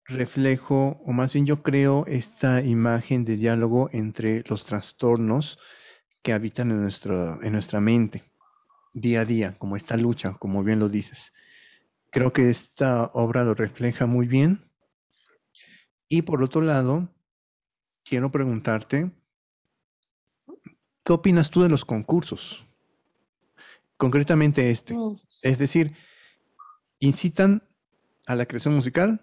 [0.06, 5.58] reflejo, o más bien yo creo esta imagen de diálogo entre los trastornos
[6.22, 8.24] que habitan en, nuestro, en nuestra mente
[8.94, 11.32] día a día, como esta lucha, como bien lo dices.
[12.12, 14.70] Creo que esta obra lo refleja muy bien.
[16.10, 17.08] Y por otro lado,
[18.04, 19.12] quiero preguntarte,
[21.04, 22.64] ¿Qué opinas tú de los concursos?
[24.02, 24.96] Concretamente este.
[24.96, 25.20] Mm.
[25.44, 25.92] Es decir,
[26.98, 27.62] ¿incitan
[28.26, 29.22] a la creación musical?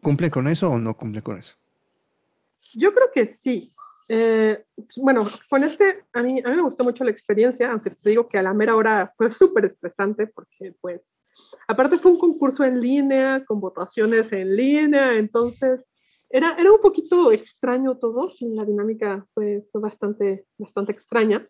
[0.00, 1.56] ¿Cumple con eso o no cumple con eso?
[2.72, 3.74] Yo creo que sí.
[4.08, 4.64] Eh,
[4.96, 8.26] bueno, con este, a mí, a mí me gustó mucho la experiencia, aunque te digo
[8.26, 11.02] que a la mera hora fue súper estresante porque, pues,
[11.68, 15.84] aparte fue un concurso en línea, con votaciones en línea, entonces
[16.30, 21.46] era, era un poquito extraño todo, la dinámica fue, fue bastante, bastante extraña,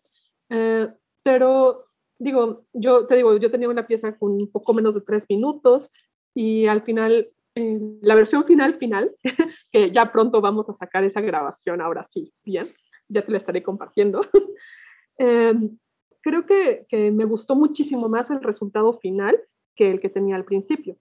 [0.49, 0.89] eh,
[1.23, 1.85] pero
[2.21, 5.89] digo, yo te digo, yo tenía una pieza con un poco menos de tres minutos
[6.35, 9.11] y al final, eh, la versión final, final,
[9.71, 12.69] que ya pronto vamos a sacar esa grabación, ahora sí, bien,
[13.09, 14.21] ya te la estaré compartiendo.
[15.17, 15.53] eh,
[16.21, 19.35] creo que, que me gustó muchísimo más el resultado final
[19.75, 20.97] que el que tenía al principio.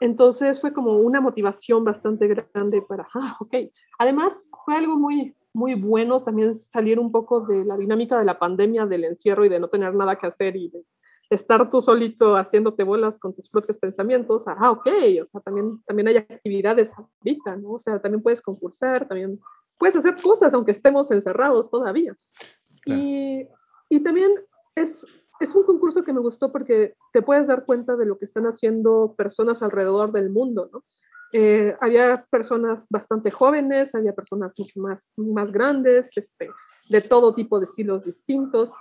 [0.00, 3.54] Entonces fue como una motivación bastante grande para, ah, ok.
[3.98, 4.32] Además,
[4.64, 8.84] fue algo muy, muy bueno también salir un poco de la dinámica de la pandemia,
[8.84, 10.84] del encierro y de no tener nada que hacer y de
[11.30, 14.44] estar tú solito haciéndote bolas con tus propios pensamientos.
[14.46, 14.86] Ah, ok,
[15.22, 17.70] o sea, también, también hay actividades ahorita, ¿no?
[17.72, 19.40] O sea, también puedes concursar, también
[19.78, 22.14] puedes hacer cosas aunque estemos encerrados todavía.
[22.84, 23.48] Y,
[23.88, 24.30] y también
[24.74, 25.04] es
[25.40, 28.46] es un concurso que me gustó porque te puedes dar cuenta de lo que están
[28.46, 30.82] haciendo personas alrededor del mundo, ¿no?
[31.32, 36.50] Eh, había personas bastante jóvenes, había personas mucho más, más grandes, este,
[36.88, 38.72] de todo tipo de estilos distintos.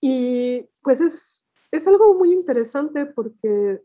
[0.00, 3.80] Y pues es, es algo muy interesante porque,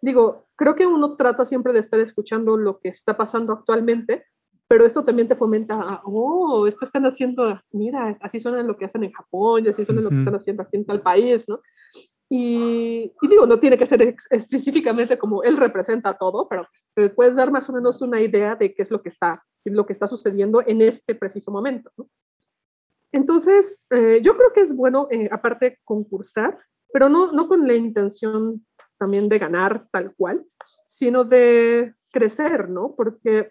[0.00, 4.24] digo, creo que uno trata siempre de estar escuchando lo que está pasando actualmente,
[4.66, 9.04] pero esto también te fomenta, oh, esto están haciendo, mira, así suena lo que hacen
[9.04, 11.60] en Japón, y así suena lo que están haciendo aquí en tal país, ¿no?
[12.28, 17.52] Y, digo, no tiene que ser específicamente como él representa todo, pero te puedes dar
[17.52, 20.62] más o menos una idea de qué es lo que está, lo que está sucediendo
[20.66, 21.90] en este preciso momento.
[21.96, 22.08] ¿no?
[23.12, 26.58] Entonces, eh, yo creo que es bueno, eh, aparte, concursar,
[26.92, 28.66] pero no, no con la intención
[28.98, 30.44] también de ganar tal cual,
[30.84, 32.94] sino de crecer, ¿no?
[32.96, 33.50] Porque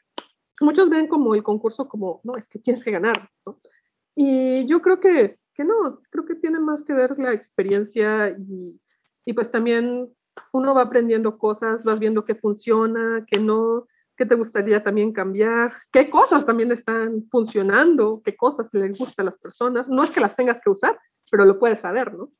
[0.60, 3.60] muchos ven como el concurso como, no, es que tienes que ganar, ¿no?
[4.16, 8.80] Y yo creo que, que no, creo que tiene más que ver la experiencia y,
[9.26, 10.10] y pues también
[10.52, 13.86] uno va aprendiendo cosas, vas viendo qué funciona, qué no,
[14.18, 19.32] qué te gustaría también cambiar, qué cosas también están funcionando, qué cosas les gustan a
[19.32, 19.88] las personas.
[19.88, 20.98] No es que las tengas que usar,
[21.32, 22.32] pero lo puedes saber, ¿no?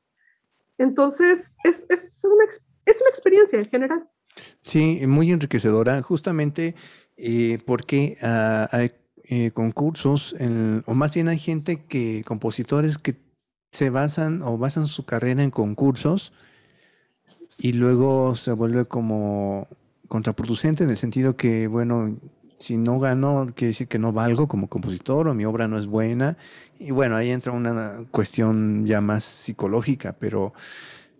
[0.78, 2.44] Entonces, es, es, una,
[2.86, 4.08] es una experiencia en general.
[4.62, 6.02] Sí, muy enriquecedora.
[6.02, 6.74] Justamente
[7.16, 8.92] eh, porque hay
[9.24, 10.34] eh, concursos,
[10.86, 13.16] o más bien hay gente que, compositores que
[13.72, 16.32] se basan o basan su carrera en concursos
[17.58, 19.66] y luego se vuelve como
[20.08, 22.16] contraproducente en el sentido que, bueno,
[22.60, 25.86] si no gano, quiere decir que no valgo como compositor o mi obra no es
[25.86, 26.36] buena.
[26.78, 30.52] Y bueno, ahí entra una cuestión ya más psicológica, pero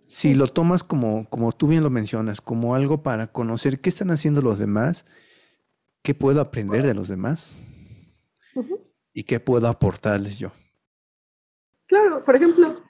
[0.07, 4.11] si lo tomas como, como tú bien lo mencionas, como algo para conocer qué están
[4.11, 5.05] haciendo los demás,
[6.05, 7.59] ¿Qué puedo aprender de los demás?
[9.13, 10.51] ¿Y qué puedo aportarles yo?
[11.87, 12.83] Claro, por ejemplo,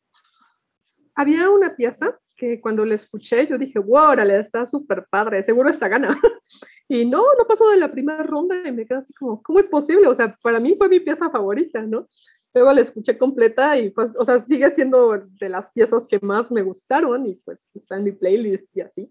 [1.16, 5.70] había una pieza que cuando la escuché yo dije, wow, órale, está súper padre, seguro
[5.70, 6.20] está gana.
[6.88, 9.66] Y no, no pasó de la primera ronda y me quedé así como, ¿cómo es
[9.66, 10.08] posible?
[10.08, 12.08] O sea, para mí fue mi pieza favorita, ¿no?
[12.54, 16.52] Luego la escuché completa y pues, o sea, sigue siendo de las piezas que más
[16.52, 19.10] me gustaron y pues está en mi playlist y así.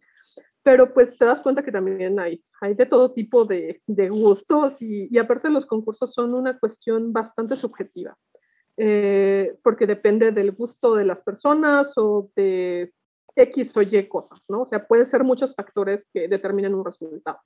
[0.64, 4.80] Pero pues te das cuenta que también hay, hay de todo tipo de, de gustos
[4.80, 8.16] y, y, aparte los concursos son una cuestión bastante subjetiva,
[8.78, 12.92] eh, porque depende del gusto de las personas o de
[13.36, 14.62] X o Y cosas, ¿no?
[14.62, 17.38] O sea, pueden ser muchos factores que determinen un resultado.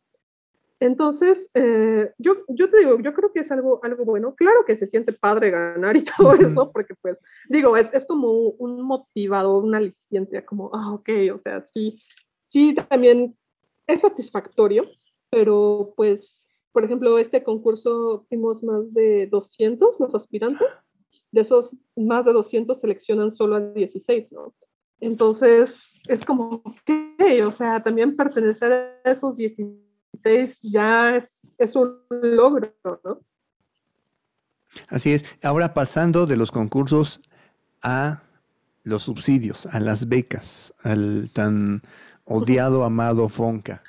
[0.80, 4.34] Entonces, eh, yo, yo te digo, yo creo que es algo, algo bueno.
[4.36, 8.30] Claro que se siente padre ganar y todo eso, porque pues, digo, es, es como
[8.30, 12.00] un motivador, un aliciente, como, ah, ok, o sea, sí,
[12.50, 13.36] sí, también
[13.86, 14.84] es satisfactorio,
[15.30, 20.68] pero pues, por ejemplo, este concurso fuimos más de 200 los aspirantes.
[21.30, 24.54] De esos más de 200 seleccionan solo a 16, ¿no?
[25.00, 25.74] Entonces,
[26.08, 27.44] es como, ¿qué?
[27.44, 32.72] O sea, también pertenecer a esos 16 ya es, un logro,
[33.04, 33.20] ¿no?
[34.88, 35.24] Así es.
[35.42, 37.20] Ahora pasando de los concursos
[37.82, 38.22] a
[38.84, 41.82] los subsidios, a las becas, al tan
[42.24, 43.82] odiado, amado Fonca.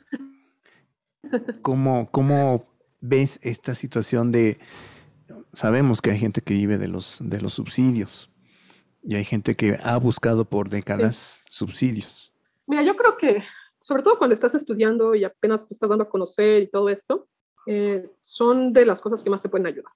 [1.61, 2.65] ¿Cómo, ¿Cómo
[3.01, 4.59] ves esta situación de,
[5.53, 8.29] sabemos que hay gente que vive de los, de los subsidios
[9.03, 12.33] y hay gente que ha buscado por décadas subsidios?
[12.65, 13.43] Mira, yo creo que
[13.81, 17.27] sobre todo cuando estás estudiando y apenas te estás dando a conocer y todo esto,
[17.65, 19.91] eh, son de las cosas que más te pueden ayudar.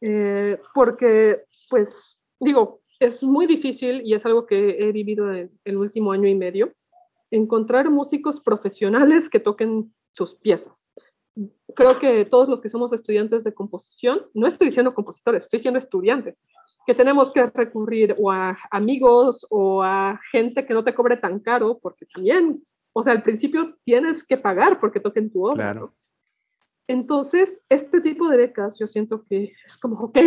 [0.00, 5.76] Eh, porque, pues, digo, es muy difícil y es algo que he vivido en el
[5.76, 6.72] último año y medio,
[7.30, 10.88] encontrar músicos profesionales que toquen sus piezas.
[11.74, 15.78] Creo que todos los que somos estudiantes de composición, no estoy diciendo compositores, estoy diciendo
[15.78, 16.40] estudiantes,
[16.86, 21.40] que tenemos que recurrir o a amigos o a gente que no te cobre tan
[21.40, 25.72] caro, porque también o sea, al principio tienes que pagar porque toquen tu obra.
[25.72, 25.94] Claro.
[26.86, 30.18] Entonces, este tipo de becas yo siento que es como, ok,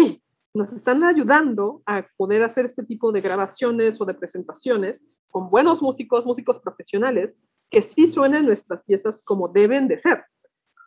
[0.54, 5.82] nos están ayudando a poder hacer este tipo de grabaciones o de presentaciones con buenos
[5.82, 7.36] músicos, músicos profesionales,
[7.70, 10.24] que sí suenen nuestras piezas como deben de ser.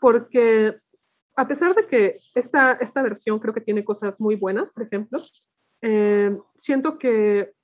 [0.01, 0.77] Porque
[1.37, 5.19] a pesar de que esta, esta versión creo que tiene cosas muy buenas, por ejemplo,
[5.83, 7.57] eh, siento que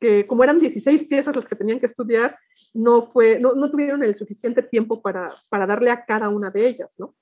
[0.00, 2.36] que como eran 16 piezas las que tenían que estudiar,
[2.72, 6.66] no, fue, no, no tuvieron el suficiente tiempo para, para, darle a cada una de
[6.66, 7.14] ellas, ¿no?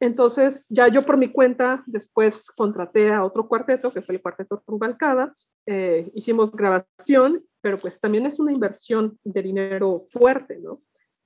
[0.00, 4.62] Entonces, ya yo por mi cuenta, después contraté a otro cuarteto, que fue el cuarteto
[4.66, 5.34] Rubalcaba,
[5.66, 10.80] eh, hicimos grabación, pero pues también es una inversión de dinero fuerte, ¿no?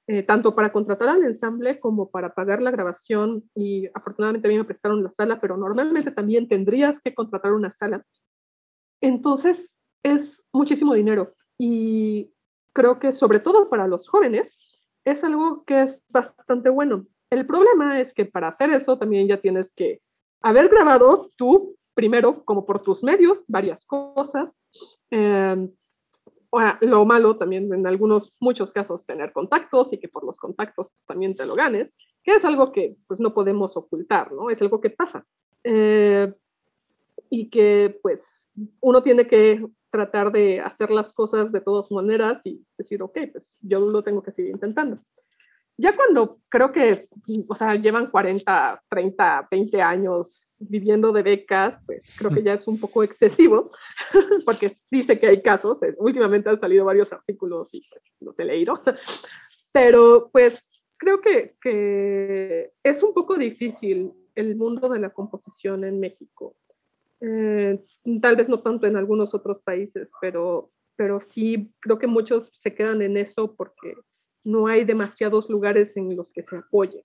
[0.07, 4.57] Eh, tanto para contratar al ensamble como para pagar la grabación y afortunadamente a mí
[4.57, 8.05] me prestaron la sala, pero normalmente también tendrías que contratar una sala.
[9.01, 12.33] Entonces, es muchísimo dinero y
[12.73, 14.53] creo que sobre todo para los jóvenes
[15.05, 17.07] es algo que es bastante bueno.
[17.31, 20.01] El problema es que para hacer eso también ya tienes que
[20.43, 24.57] haber grabado tú primero, como por tus medios, varias cosas.
[25.11, 25.68] Eh,
[26.81, 31.35] lo malo también en algunos, muchos casos, tener contactos y que por los contactos también
[31.35, 31.93] te lo ganes,
[32.24, 34.51] que es algo que pues no podemos ocultar, ¿no?
[34.51, 35.24] Es algo que pasa.
[35.62, 36.33] Eh,
[37.28, 38.20] y que pues
[38.81, 43.57] uno tiene que tratar de hacer las cosas de todas maneras y decir, ok, pues
[43.61, 44.97] yo lo tengo que seguir intentando.
[45.81, 47.07] Ya cuando creo que,
[47.49, 52.66] o sea, llevan 40, 30, 20 años viviendo de becas, pues creo que ya es
[52.68, 53.70] un poco excesivo,
[54.45, 54.76] porque
[55.07, 58.83] sé que hay casos, eh, últimamente han salido varios artículos y pues los he leído,
[59.72, 60.62] pero pues
[60.99, 66.57] creo que, que es un poco difícil el mundo de la composición en México.
[67.22, 67.83] Eh,
[68.20, 72.74] tal vez no tanto en algunos otros países, pero, pero sí creo que muchos se
[72.74, 73.95] quedan en eso porque
[74.45, 77.05] no hay demasiados lugares en los que se apoye.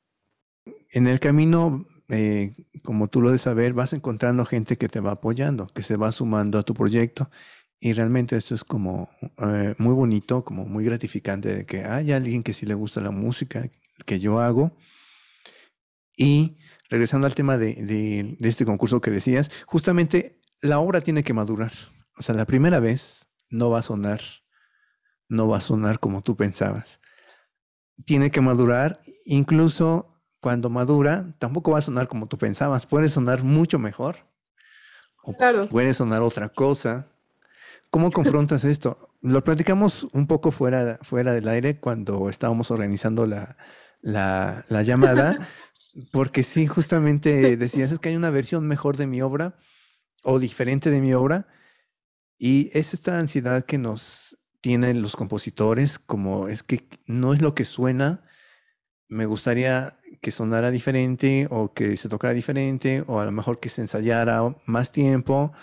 [0.91, 5.11] En el camino, eh, como tú lo de saber, vas encontrando gente que te va
[5.11, 7.29] apoyando, que se va sumando a tu proyecto.
[7.79, 12.41] Y realmente esto es como eh, muy bonito, como muy gratificante de que hay alguien
[12.41, 13.69] que sí le gusta la música
[14.05, 14.71] que yo hago.
[16.17, 16.57] Y
[16.89, 21.73] regresando al tema de, este concurso que decías, justamente la obra tiene que madurar.
[22.17, 24.21] O sea, la primera vez no va a sonar,
[25.27, 26.99] no va a sonar como tú pensabas.
[28.05, 32.85] Tiene que madurar, incluso cuando madura, tampoco va a sonar como tú pensabas.
[32.85, 34.17] Puede sonar mucho mejor.
[35.23, 35.35] O
[35.69, 37.07] puede sonar otra cosa.
[37.89, 39.09] ¿Cómo confrontas esto?
[39.21, 43.57] Lo platicamos un poco fuera, fuera del aire cuando estábamos organizando la,
[44.01, 45.47] la, la llamada.
[46.11, 49.55] Porque sí, justamente decías, es que hay una versión mejor de mi obra
[50.23, 51.47] o diferente de mi obra.
[52.37, 57.53] Y es esta ansiedad que nos tienen los compositores, como es que no es lo
[57.53, 58.23] que suena
[59.07, 63.69] me gustaría que sonara diferente o que se tocara diferente o a lo mejor que
[63.69, 65.53] se ensayara más tiempo.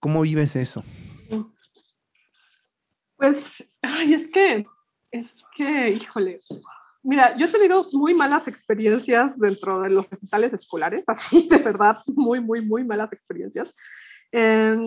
[0.00, 0.82] ¿Cómo vives eso?
[3.18, 3.44] Pues,
[3.82, 4.66] ay, es que,
[5.10, 6.40] es que, híjole,
[7.02, 11.98] mira, yo he tenido muy malas experiencias dentro de los recitales escolares, así, de verdad,
[12.06, 13.74] muy, muy, muy malas experiencias.
[14.32, 14.78] Eh,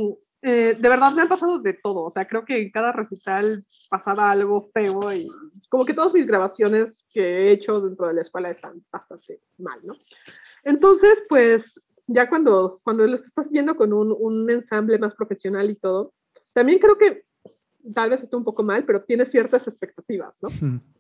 [0.42, 3.62] eh, de verdad me han pasado de todo, o sea, creo que en cada recital
[3.90, 5.28] pasaba algo feo y
[5.68, 9.80] como que todas mis grabaciones que he hecho dentro de la escuela están bastante mal,
[9.84, 9.96] ¿no?
[10.64, 11.66] Entonces, pues
[12.08, 16.14] ya cuando, cuando lo estás viendo con un, un ensamble más profesional y todo,
[16.54, 17.24] también creo que
[17.94, 20.50] tal vez esté un poco mal, pero tiene ciertas expectativas, ¿no?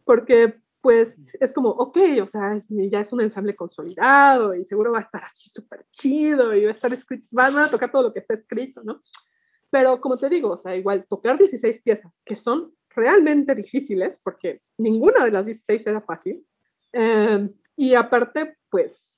[0.03, 4.99] Porque pues es como, ok, o sea, ya es un ensamble consolidado y seguro va
[4.99, 8.13] a estar así súper chido y va a estar escrito, van a tocar todo lo
[8.13, 9.01] que está escrito, ¿no?
[9.69, 14.61] Pero como te digo, o sea, igual tocar 16 piezas que son realmente difíciles, porque
[14.77, 16.45] ninguna de las 16 era fácil,
[16.93, 19.15] eh, y aparte, pues,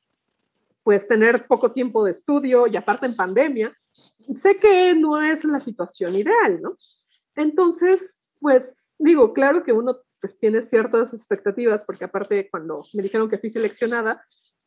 [0.84, 5.60] pues tener poco tiempo de estudio y aparte en pandemia, sé que no es la
[5.60, 6.76] situación ideal, ¿no?
[7.36, 8.64] Entonces, pues
[8.97, 13.49] digo, claro que uno pues tiene ciertas expectativas, porque aparte cuando me dijeron que fui
[13.49, 14.24] seleccionada,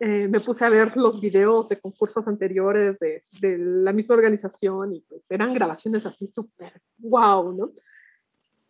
[0.06, 4.92] eh, me puse a ver los videos de concursos anteriores de, de la misma organización
[4.92, 7.70] y pues eran grabaciones así súper wow, ¿no?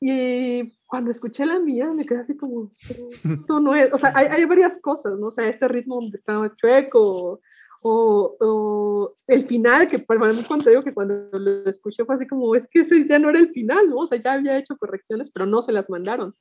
[0.00, 4.26] Y cuando escuché la mía me quedé así como, esto no es, o sea, hay,
[4.26, 5.26] hay varias cosas, ¿no?
[5.26, 7.40] O sea, este ritmo estaba chueco,
[7.82, 12.28] o, o, el final, que para mí cuando digo que cuando lo escuché fue así
[12.28, 13.96] como, es que ese ya no era el final, ¿no?
[13.96, 16.34] O sea, ya había hecho correcciones, pero no se las mandaron.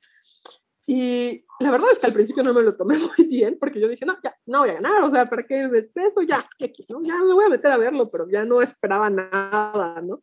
[0.86, 3.88] Y la verdad es que al principio no me lo tomé muy bien, porque yo
[3.88, 6.22] dije, no, ya, no voy a ganar, o sea, ¿para qué me eso?
[6.22, 10.22] Ya, ya me voy a meter a verlo, pero ya no esperaba nada, ¿no?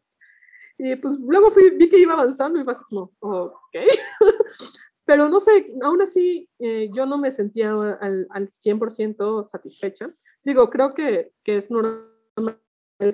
[0.78, 3.76] Y pues luego fui, vi que iba avanzando y fue como, ok.
[5.06, 10.08] pero no sé, aún así eh, yo no me sentía al, al 100% satisfecha.
[10.44, 12.08] Digo, creo que, que es normal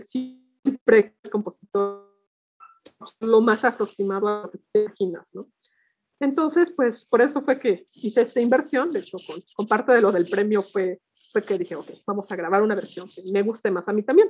[0.04, 2.08] siempre el compositor
[3.20, 5.46] lo más aproximado a te imaginas, ¿no?
[6.20, 10.02] Entonces, pues por eso fue que hice esta inversión, de hecho, con, con, parte de
[10.02, 11.00] lo del premio fue,
[11.32, 14.02] fue que dije, ok, vamos a grabar una versión que me guste más a mí
[14.02, 14.30] también.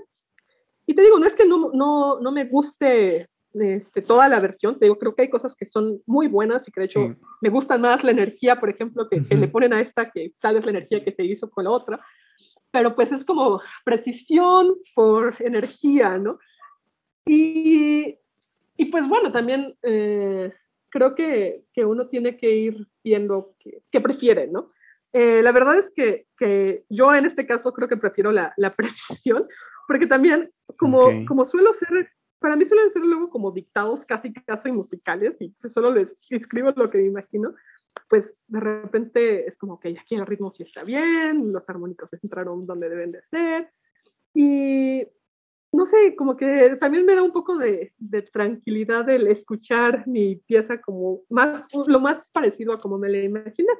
[0.85, 4.77] Y te digo, no es que no, no, no me guste este, toda la versión,
[4.77, 7.15] te digo, creo que hay cosas que son muy buenas y que de hecho sí.
[7.41, 9.27] me gustan más la energía, por ejemplo, que, uh -huh.
[9.29, 11.71] que, le ponen a esta, que tal vez la energía que se hizo con la
[11.71, 11.99] otra,
[12.69, 16.37] pero pues es como precisión por energía, ¿no?
[17.25, 18.17] Y,
[18.75, 19.73] y pues bueno, también...
[19.83, 20.51] Eh,
[20.89, 24.71] creo que, que, uno tiene que ir viendo qué, prefiere, ¿no?
[25.13, 28.71] Eh, la verdad es que, que, yo en este caso creo que prefiero la, la
[28.75, 29.43] precisión,
[29.87, 31.25] porque también como, okay.
[31.25, 32.09] como suelo ser,
[32.39, 36.89] para mí suelen ser luego como dictados casi casi musicales y solo les escribo lo
[36.89, 37.53] que me imagino,
[38.09, 42.65] pues de repente es como que aquí el ritmo sí está bien, los armónicos entraron
[42.65, 43.71] donde deben de ser,
[44.33, 45.07] y
[45.71, 50.35] no sé, como que también me da un poco de, de, tranquilidad el escuchar mi
[50.35, 53.73] pieza como más, lo más parecido a como me la imaginé.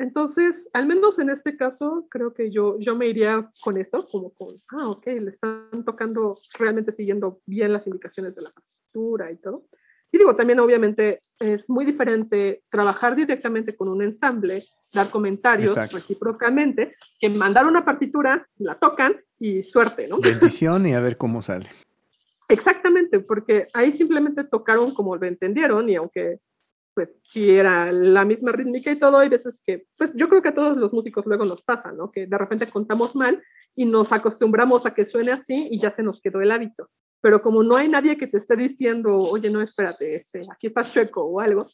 [0.00, 4.30] Entonces, al menos en este caso, creo que yo, yo me iría con eso, como
[4.30, 9.36] con, ah, ok, le están tocando, realmente siguiendo bien las indicaciones de la partitura y
[9.36, 9.66] todo.
[10.12, 15.98] Y digo, también obviamente es muy diferente trabajar directamente con un ensamble, dar comentarios Exacto.
[15.98, 20.18] recíprocamente, que mandar una partitura, la tocan y suerte, ¿no?
[20.20, 21.68] Bendición y a ver cómo sale.
[22.48, 26.38] Exactamente, porque ahí simplemente tocaron como lo entendieron y aunque
[26.92, 30.48] pues sí era la misma rítmica y todo, hay veces que, pues yo creo que
[30.48, 32.10] a todos los músicos luego nos pasa, ¿no?
[32.10, 33.40] Que de repente contamos mal
[33.76, 36.90] y nos acostumbramos a que suene así y ya se nos quedó el hábito
[37.20, 40.92] pero como no hay nadie que te esté diciendo, oye, no, espérate, este, aquí estás
[40.92, 41.66] chueco o algo,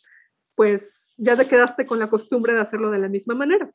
[0.56, 3.70] pues ya te quedaste con la costumbre de hacerlo de la misma manera.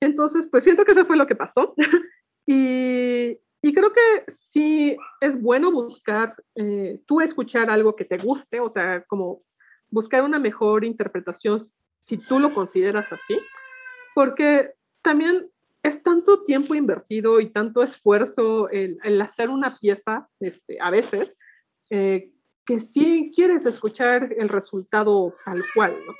[0.00, 1.74] Entonces, pues siento que eso fue lo que pasó.
[2.46, 8.60] y, y, creo que sí es bueno buscar, eh, tú escuchar algo que te guste,
[8.60, 9.38] o sea, como
[9.90, 11.60] buscar una mejor interpretación
[12.00, 13.38] si tú lo consideras así,
[14.14, 15.50] porque también
[15.82, 21.38] es tanto tiempo invertido y tanto esfuerzo el, el hacer una pieza, este, a veces,
[21.90, 22.32] eh,
[22.66, 26.12] que sí quieres escuchar el resultado tal cual, ¿no?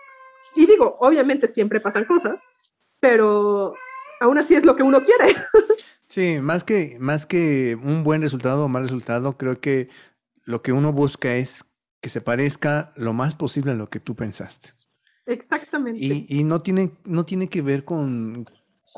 [0.56, 2.38] Y digo, obviamente siempre pasan cosas,
[3.00, 3.74] pero
[4.20, 5.36] aún así es lo que uno quiere.
[6.10, 9.90] Sí, más que, más que un buen resultado o mal resultado, creo que
[10.44, 11.66] lo que uno busca es
[12.00, 14.70] que se parezca lo más posible a lo que tú pensaste.
[15.26, 16.00] Exactamente.
[16.02, 18.48] Y, y no, tiene, no tiene que ver con,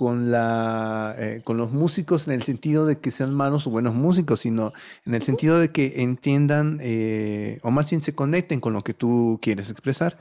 [0.01, 3.95] con, la, eh, con los músicos en el sentido de que sean malos o buenos
[3.95, 4.73] músicos, sino
[5.05, 8.95] en el sentido de que entiendan eh, o más bien se conecten con lo que
[8.95, 10.19] tú quieres expresar.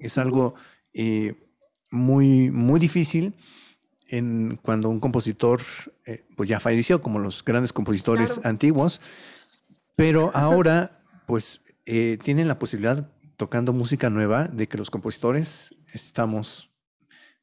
[0.00, 0.54] Es algo,
[0.94, 1.34] eh,
[1.90, 3.34] muy, muy difícil
[4.08, 5.60] en, cuando un compositor
[6.34, 8.98] pues ya falleció, como los grandes compositores antiguos,
[9.94, 16.71] pero ahora pues tienen la posibilidad, tocando música nueva, de que los compositores estamos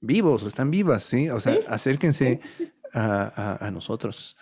[0.02, 1.30] vivos, están vivas, ¿sí?
[1.30, 2.42] O sea, acérquense
[2.94, 4.38] a, a, nosotros,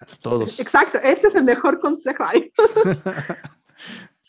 [0.00, 0.58] a todos.
[0.58, 2.24] Exacto, este es el mejor consejo.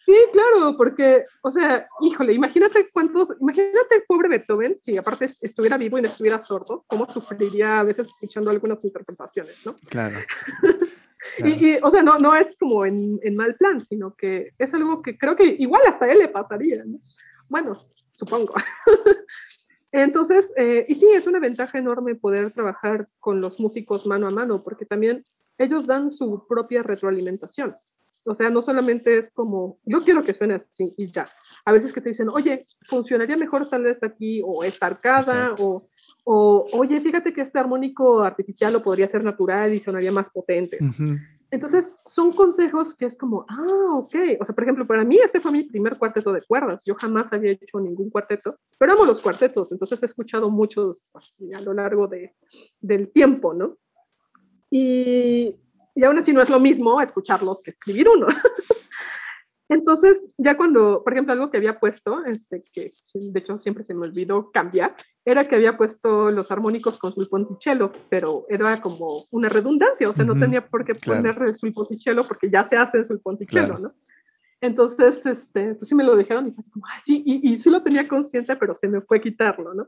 [0.05, 5.79] Sí, claro, porque, o sea, híjole, imagínate cuántos, imagínate el pobre Beethoven, si aparte estuviera
[5.79, 9.73] vivo y no estuviera sordo, cómo sufriría a veces escuchando algunas interpretaciones, ¿no?
[9.89, 10.19] Claro.
[11.39, 15.01] Y, o sea, no, no es como en, en, mal plan, sino que es algo
[15.01, 16.99] que creo que igual hasta él le pasaría, ¿no?
[17.49, 17.75] Bueno,
[18.11, 18.53] supongo.
[19.95, 24.29] Entonces, eh, y sí, es una ventaja enorme poder trabajar con los músicos mano a
[24.29, 25.23] mano, porque también
[25.57, 27.73] ellos dan su propia retroalimentación.
[28.25, 31.25] O sea, no solamente es como, yo quiero que suene así y ya.
[31.63, 35.87] A veces que te dicen, oye, funcionaría mejor tal vez aquí, o esta arcada, o,
[36.25, 40.77] o, oye, fíjate que este armónico artificial lo podría ser natural y sonaría más potente.
[41.55, 44.15] Entonces, son consejos que es como, ah, ok.
[44.39, 46.81] O sea, por ejemplo, para mí este fue mi primer cuarteto de cuerdas.
[46.85, 51.11] Yo jamás había hecho ningún cuarteto, pero amo los cuartetos, entonces he escuchado muchos
[51.55, 52.35] a lo largo de,
[52.81, 53.77] del tiempo, ¿no?
[54.69, 55.55] Y
[55.95, 58.27] y aún así no es lo mismo escucharlos que escribir uno.
[59.67, 63.95] Entonces, ya cuando, por ejemplo, algo que había puesto, este, que de hecho siempre se
[63.95, 64.95] me olvidó cambiar,
[65.25, 70.23] era que había puesto los armónicos con sulponticello, pero era como una redundancia, o sea,
[70.23, 73.93] no tenía por qué poner el sulponticello porque ya se hace el sulponticello, ¿no?
[74.61, 77.69] Entonces, este, pues sí me lo dejaron y fue como, ah, sí, y, y sí
[77.69, 79.87] lo tenía consciente, pero se me fue quitarlo, ¿no?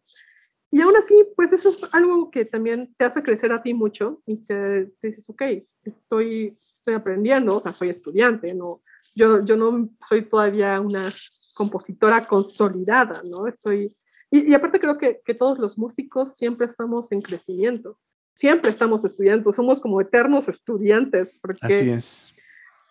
[0.71, 4.21] Y aún así, pues eso es algo que también te hace crecer a ti mucho
[4.25, 5.41] y te, dices, ok,
[5.83, 6.57] estoy,
[6.87, 8.79] estoy aprendiendo, o sea, soy estudiante, ¿no?
[9.13, 11.13] Yo, yo no soy todavía una
[11.53, 13.45] compositora consolidada, ¿no?
[13.45, 13.93] Estoy,
[14.31, 17.97] y, aparte creo que, que, todos los músicos siempre estamos en crecimiento,
[18.35, 21.75] siempre estamos estudiando, somos como eternos estudiantes, porque...
[21.75, 22.33] Así es.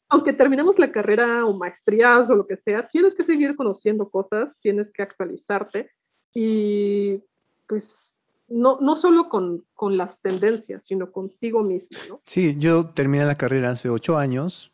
[0.09, 4.57] Aunque terminemos la carrera o maestrías o lo que sea, tienes que seguir conociendo cosas,
[4.61, 5.91] tienes que actualizarte
[6.33, 7.23] y
[7.67, 8.13] pues
[8.49, 12.21] no, no solo con, con, las tendencias, sino contigo mismo, ¿no?
[12.27, 14.73] Sí, yo terminé la carrera hace ocho años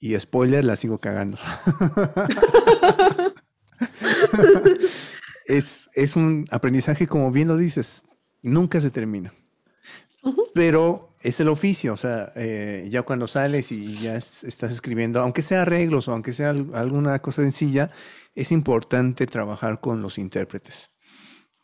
[0.00, 1.38] y spoiler, la sigo cagando.
[5.46, 8.02] es, es un aprendizaje, como bien lo dices,
[8.42, 9.32] nunca se termina.
[10.54, 15.42] Pero es el oficio, o sea, eh, ya cuando sales y ya estás escribiendo, aunque
[15.42, 17.90] sea arreglos o aunque sea alguna cosa sencilla,
[18.34, 20.93] es importante trabajar con los intérpretes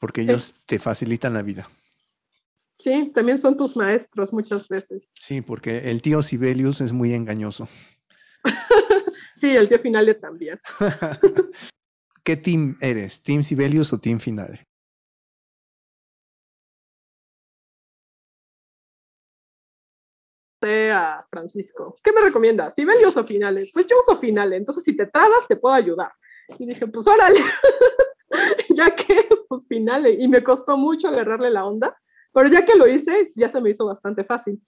[0.01, 1.71] porque ellos te facilitan la vida.
[2.79, 5.03] Sí, también son tus maestros muchas veces.
[5.21, 7.69] Sí, porque el tío Sibelius es muy engañoso.
[9.35, 10.59] sí, el tío Finale también.
[12.25, 13.23] ¿Qué team eres?
[13.23, 14.67] ¿Team Sibelius o Team Finale?
[20.63, 22.75] a Francisco, ¿qué me recomiendas?
[22.75, 23.71] ¿Sibelius o Finale?
[23.73, 26.13] Pues yo uso Finale, entonces si te trabas te puedo ayudar.
[26.59, 27.41] Y dije, pues órale.
[28.77, 31.97] ya que, pues finales, y me costó mucho agarrarle la onda,
[32.33, 34.61] pero ya que lo hice, ya se me hizo bastante fácil.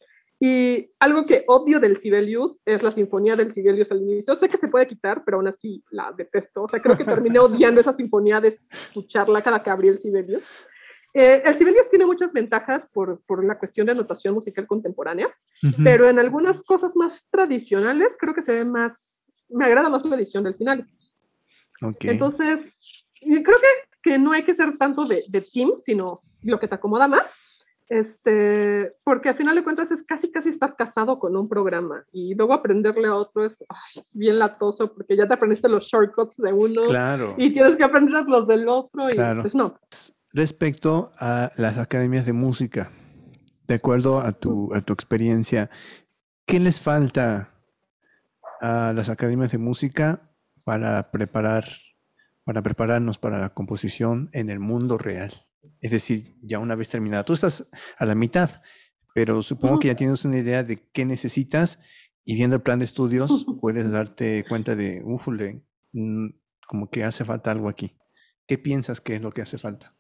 [0.45, 4.35] Y algo que odio del Sibelius es la sinfonía del Sibelius al inicio.
[4.35, 6.65] Sé que se puede quitar, pero aún así la detesto.
[6.65, 8.59] O sea, creo que terminé odiando esa sinfonía de
[8.89, 10.43] escucharla cada que abrí el Sibelius.
[11.15, 15.29] Eh, el Sibelius tiene muchas ventajas por, por la cuestión de notación musical contemporánea,
[15.85, 20.17] pero en algunas cosas más tradicionales creo que se ve más, me agrada más la
[20.17, 20.89] edición del final.
[21.83, 22.11] Okay.
[22.11, 22.63] Entonces,
[23.23, 26.75] creo que, que, no hay que ser tanto de, de, team, sino lo que te
[26.75, 27.27] acomoda más.
[27.89, 32.35] Este, porque al final de cuentas es casi casi estar casado con un programa y
[32.35, 33.59] luego aprenderle a otro es
[34.15, 37.35] bien latoso porque ya te aprendiste los shortcuts de uno claro.
[37.37, 39.75] y tienes que aprender los del otro y pues no.
[40.33, 42.91] Respecto a las academias de música,
[43.67, 45.69] de acuerdo a tu, a tu experiencia,
[46.47, 47.51] ¿qué les falta
[48.63, 50.31] a las academias de música
[50.65, 51.65] para preparar
[52.45, 55.33] para prepararnos para la composición en el mundo real.
[55.81, 57.69] Es decir, ya una vez terminada, tú estás
[57.99, 58.63] a la mitad,
[59.15, 61.79] pero supongo que ya tienes una idea de qué necesitas
[62.25, 63.31] y viendo el plan de estudios
[63.61, 65.63] puedes darte cuenta de, ujule,
[65.93, 66.29] mm,
[66.67, 67.97] como que hace falta algo aquí.
[68.47, 69.95] ¿Qué piensas que es lo que hace falta?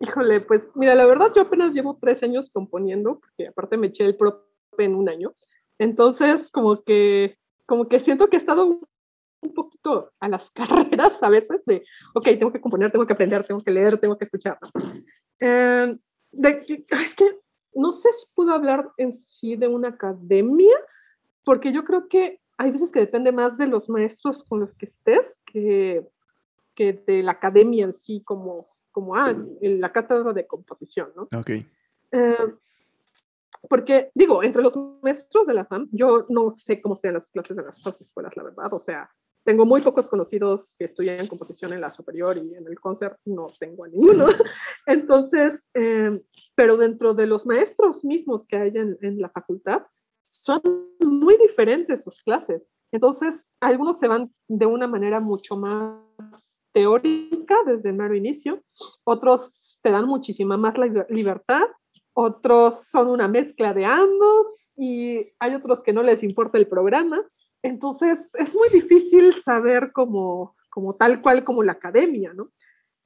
[0.00, 4.04] Híjole, pues mira, la verdad yo apenas llevo tres años componiendo, porque aparte me eché
[4.04, 4.44] el propio
[4.78, 5.32] en un año.
[5.78, 7.36] Entonces, como que,
[7.66, 8.80] como que siento que he estado
[9.42, 11.84] un poquito a las carreras a veces de,
[12.14, 14.58] ok, tengo que componer, tengo que aprender, tengo que leer, tengo que escuchar.
[15.40, 15.96] Eh,
[16.32, 17.38] es que
[17.74, 20.76] no sé si puedo hablar en sí de una academia,
[21.44, 24.86] porque yo creo que hay veces que depende más de los maestros con los que
[24.86, 26.06] estés que,
[26.74, 31.22] que de la academia en sí como, como, ah, en la cátedra de composición, ¿no?
[31.38, 31.50] Ok.
[32.12, 32.54] Eh,
[33.68, 37.56] porque, digo, entre los maestros de la FAM, yo no sé cómo sean las clases
[37.56, 38.72] de las otras escuelas, la verdad.
[38.72, 39.10] O sea,
[39.44, 43.46] tengo muy pocos conocidos que estudian composición en la superior y en el concert no
[43.58, 44.26] tengo a ninguno.
[44.86, 46.20] Entonces, eh,
[46.54, 49.82] pero dentro de los maestros mismos que hay en, en la facultad,
[50.22, 50.60] son
[51.00, 52.66] muy diferentes sus clases.
[52.90, 55.98] Entonces, algunos se van de una manera mucho más
[56.72, 58.62] teórica desde el mero inicio,
[59.04, 60.74] otros te dan muchísima más
[61.10, 61.64] libertad
[62.14, 67.22] otros son una mezcla de ambos y hay otros que no les importa el programa.
[67.62, 72.50] Entonces es muy difícil saber como, como tal cual como la academia, ¿no?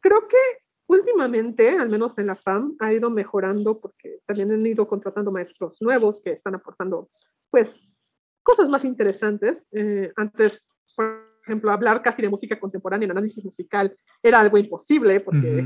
[0.00, 0.36] Creo que
[0.86, 5.76] últimamente, al menos en la FAM, ha ido mejorando porque también han ido contratando maestros
[5.80, 7.10] nuevos que están aportando,
[7.50, 7.68] pues,
[8.42, 9.66] cosas más interesantes.
[9.72, 15.20] Eh, antes, por ejemplo, hablar casi de música contemporánea en análisis musical era algo imposible,
[15.20, 15.64] porque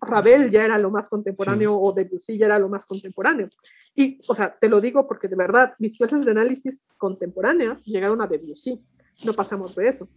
[0.00, 3.46] Ravel ya era lo más contemporáneo o Debussy ya era lo más contemporáneo.
[3.94, 8.20] Y, o sea, te lo digo porque de verdad, mis clases de análisis contemporáneas llegaron
[8.20, 8.80] a Debussy,
[9.24, 10.08] no pasamos de eso.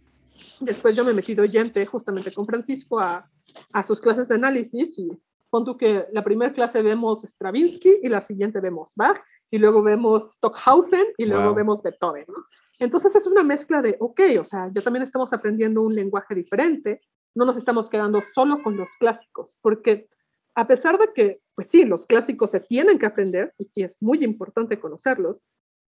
[0.60, 3.24] Después yo me metí de oyente justamente con Francisco a,
[3.72, 5.08] a sus clases de análisis y
[5.50, 10.34] pon que la primera clase vemos Stravinsky y la siguiente vemos Bach y luego vemos
[10.34, 12.44] Stockhausen y luego vemos Beethoven, ¿no?
[12.78, 17.00] Entonces es una mezcla de, ok, o sea, ya también estamos aprendiendo un lenguaje diferente,
[17.34, 20.08] no nos estamos quedando solo con los clásicos, porque
[20.54, 23.96] a pesar de que, pues sí, los clásicos se tienen que aprender, y sí es
[24.00, 25.42] muy importante conocerlos,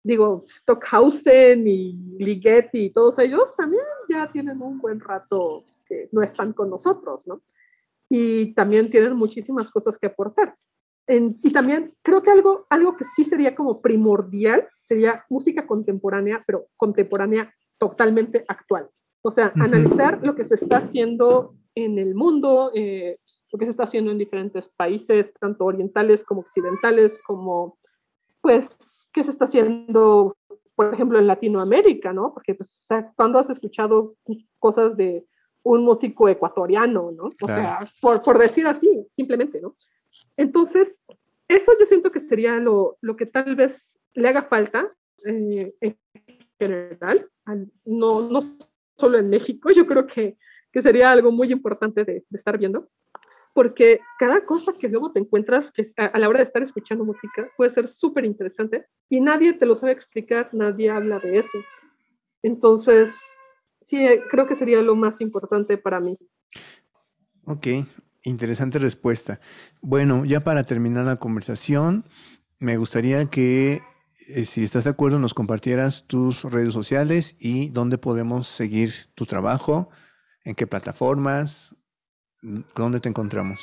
[0.04, 6.22] digo, Stockhausen y Ligeti y todos ellos también ya tienen un buen rato que no
[6.22, 7.42] están con nosotros, ¿no?
[8.10, 10.56] Y también tienen muchísimas cosas que aportar
[11.10, 16.68] y también creo que algo, algo que sí sería como primordial sería música contemporánea, pero
[16.78, 18.89] contemporánea totalmente actual.
[19.22, 23.18] O sea, analizar lo que se está haciendo en el mundo, eh,
[23.51, 27.78] lo que se está haciendo en diferentes países, tanto orientales como occidentales, como,
[28.41, 28.70] pues,
[29.14, 30.38] qué se está haciendo,
[30.76, 32.34] por ejemplo, en Latinoamérica, ¿no?
[32.34, 34.16] Porque, pues, o sea, cuando has escuchado
[34.60, 35.26] cosas de
[35.64, 37.24] un músico ecuatoriano, ¿no?
[37.24, 39.76] O sea, por, por decir así, simplemente, ¿no?
[40.38, 41.01] Entonces,
[41.47, 44.91] eso yo siento que sería lo, lo que tal vez le haga falta
[45.26, 45.97] eh, en
[46.60, 47.30] general,
[47.86, 48.39] no, no
[48.97, 50.38] solo en México, yo creo que,
[50.72, 52.89] que sería algo muy importante de, estar viendo,
[53.53, 57.49] porque cada cosa que luego te encuentras a, a la hora de estar escuchando música
[57.57, 61.57] puede ser súper interesante y nadie te lo sabe explicar, nadie habla de eso.
[62.43, 63.10] Entonces,
[63.82, 63.97] sí,
[64.30, 66.18] creo que sería lo más importante para mí.
[67.45, 67.68] Ok,
[68.24, 69.40] Interesante respuesta.
[69.82, 72.04] Bueno, ya para terminar la conversación,
[72.60, 73.82] me gustaría que,
[74.28, 79.26] eh, si estás de acuerdo, nos compartieras tus redes sociales y dónde podemos seguir tu
[79.26, 79.90] trabajo,
[80.44, 81.74] en qué plataformas,
[82.76, 83.60] dónde te encontramos.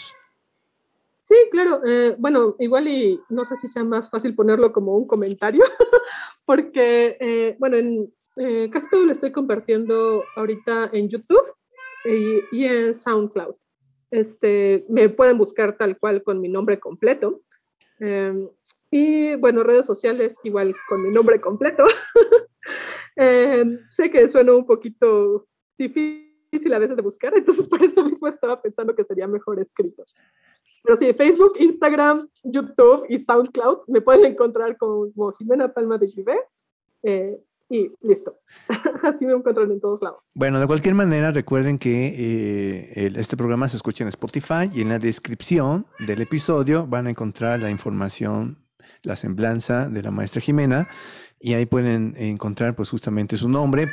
[1.20, 1.82] Sí, claro.
[1.84, 5.64] Eh, bueno, igual y no sé si sea más fácil ponerlo como un comentario,
[6.46, 11.44] porque, eh, bueno, en, casi todo lo estoy compartiendo ahorita en YouTube
[12.06, 13.56] y en SoundCloud.
[14.10, 17.40] Este, me pueden buscar tal cual con mi nombre completo.
[17.98, 18.48] Em,
[18.90, 21.84] y bueno, redes sociales igual con mi nombre completo.
[23.18, 25.46] Em, sé que suena un poquito
[25.78, 30.04] difícil a veces de buscar, entonces por eso mismo estaba pensando que sería mejor escrito.
[30.82, 36.38] Pero sí, Facebook, Instagram, YouTube y SoundCloud me pueden encontrar como Jimena Palma de Givet.
[37.02, 37.38] Eh,
[37.68, 38.38] y listo.
[39.02, 40.20] Así me encuentran en todos lados.
[40.34, 44.88] Bueno, de cualquier manera, recuerden que eh, este programa se escucha en Spotify y en
[44.88, 48.58] la descripción del episodio van a encontrar la información,
[49.02, 50.88] la semblanza de la maestra Jimena
[51.40, 53.88] y ahí pueden encontrar pues justamente su nombre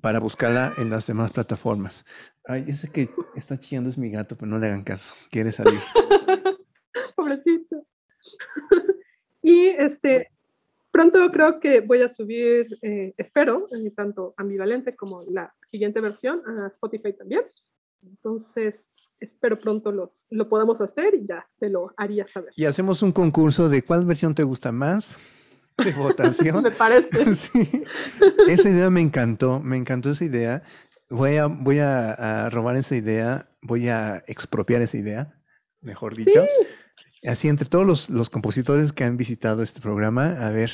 [0.00, 2.04] para buscarla en las demás plataformas.
[2.44, 5.80] Ay, ese que está chillando es mi gato, pero no le hagan caso, quiere salir.
[7.16, 7.84] Pobrecito.
[9.42, 10.30] y este,
[10.90, 16.42] Pronto creo que voy a subir, eh, espero, eh, tanto ambivalente como la siguiente versión
[16.46, 17.42] a Spotify también.
[18.02, 18.74] Entonces,
[19.20, 22.52] espero pronto los, lo podamos hacer y ya te lo haría saber.
[22.56, 25.18] Y hacemos un concurso de cuál versión te gusta más
[25.84, 26.62] de votación.
[26.62, 27.34] me parece.
[27.36, 27.82] sí.
[28.48, 30.62] Esa idea me encantó, me encantó esa idea.
[31.08, 35.34] Voy a, voy a, a robar esa idea, voy a expropiar esa idea,
[35.82, 36.42] mejor dicho.
[36.42, 36.66] Sí
[37.24, 40.70] así entre todos los, los, compositores que han visitado este programa, a ver,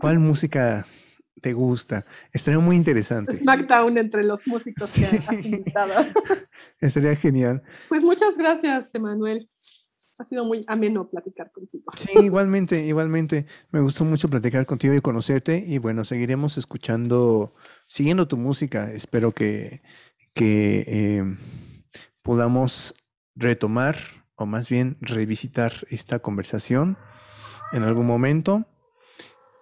[0.00, 0.86] ¿cuál música
[1.40, 2.04] te gusta?
[2.32, 3.38] Estaría muy interesante.
[3.38, 5.92] SmackDown entre los músicos que has invitado.
[6.80, 7.62] Estaría genial.
[7.88, 9.48] Pues muchas gracias, Emanuel.
[10.16, 11.84] Ha sido muy ameno platicar contigo.
[11.96, 13.46] Sí, igualmente, igualmente.
[13.72, 15.58] Me gustó mucho platicar contigo y conocerte.
[15.66, 17.52] Y bueno, seguiremos escuchando,
[17.88, 18.92] siguiendo tu música.
[18.92, 19.82] Espero que,
[20.32, 21.36] que eh,
[22.22, 22.94] podamos
[23.34, 23.96] retomar
[24.36, 26.96] o más bien revisitar esta conversación
[27.72, 28.64] en algún momento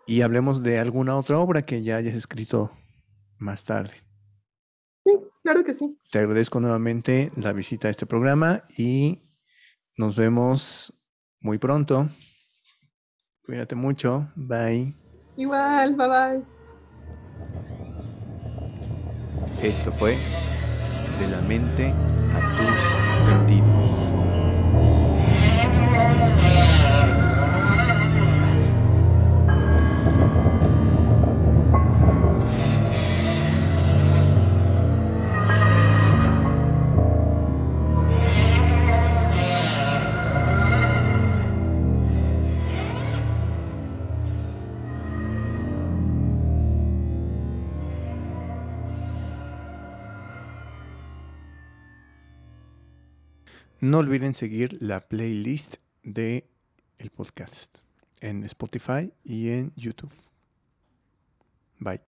[0.06, 2.70] y hablemos de alguna otra obra que ya hayas escrito
[3.38, 3.94] más tarde.
[5.04, 5.12] Sí,
[5.42, 5.98] claro que sí.
[6.10, 9.20] Te agradezco nuevamente la visita a este programa y
[9.96, 10.92] nos vemos
[11.40, 12.08] muy pronto.
[13.44, 14.30] Cuídate mucho.
[14.36, 14.94] Bye.
[15.36, 16.44] Igual, bye bye.
[19.62, 20.16] Esto fue
[21.18, 21.94] De la mente
[22.32, 22.81] a tus
[53.82, 56.46] No olviden seguir la playlist de
[56.98, 57.78] el podcast
[58.20, 60.12] en Spotify y en YouTube.
[61.78, 62.00] Bye.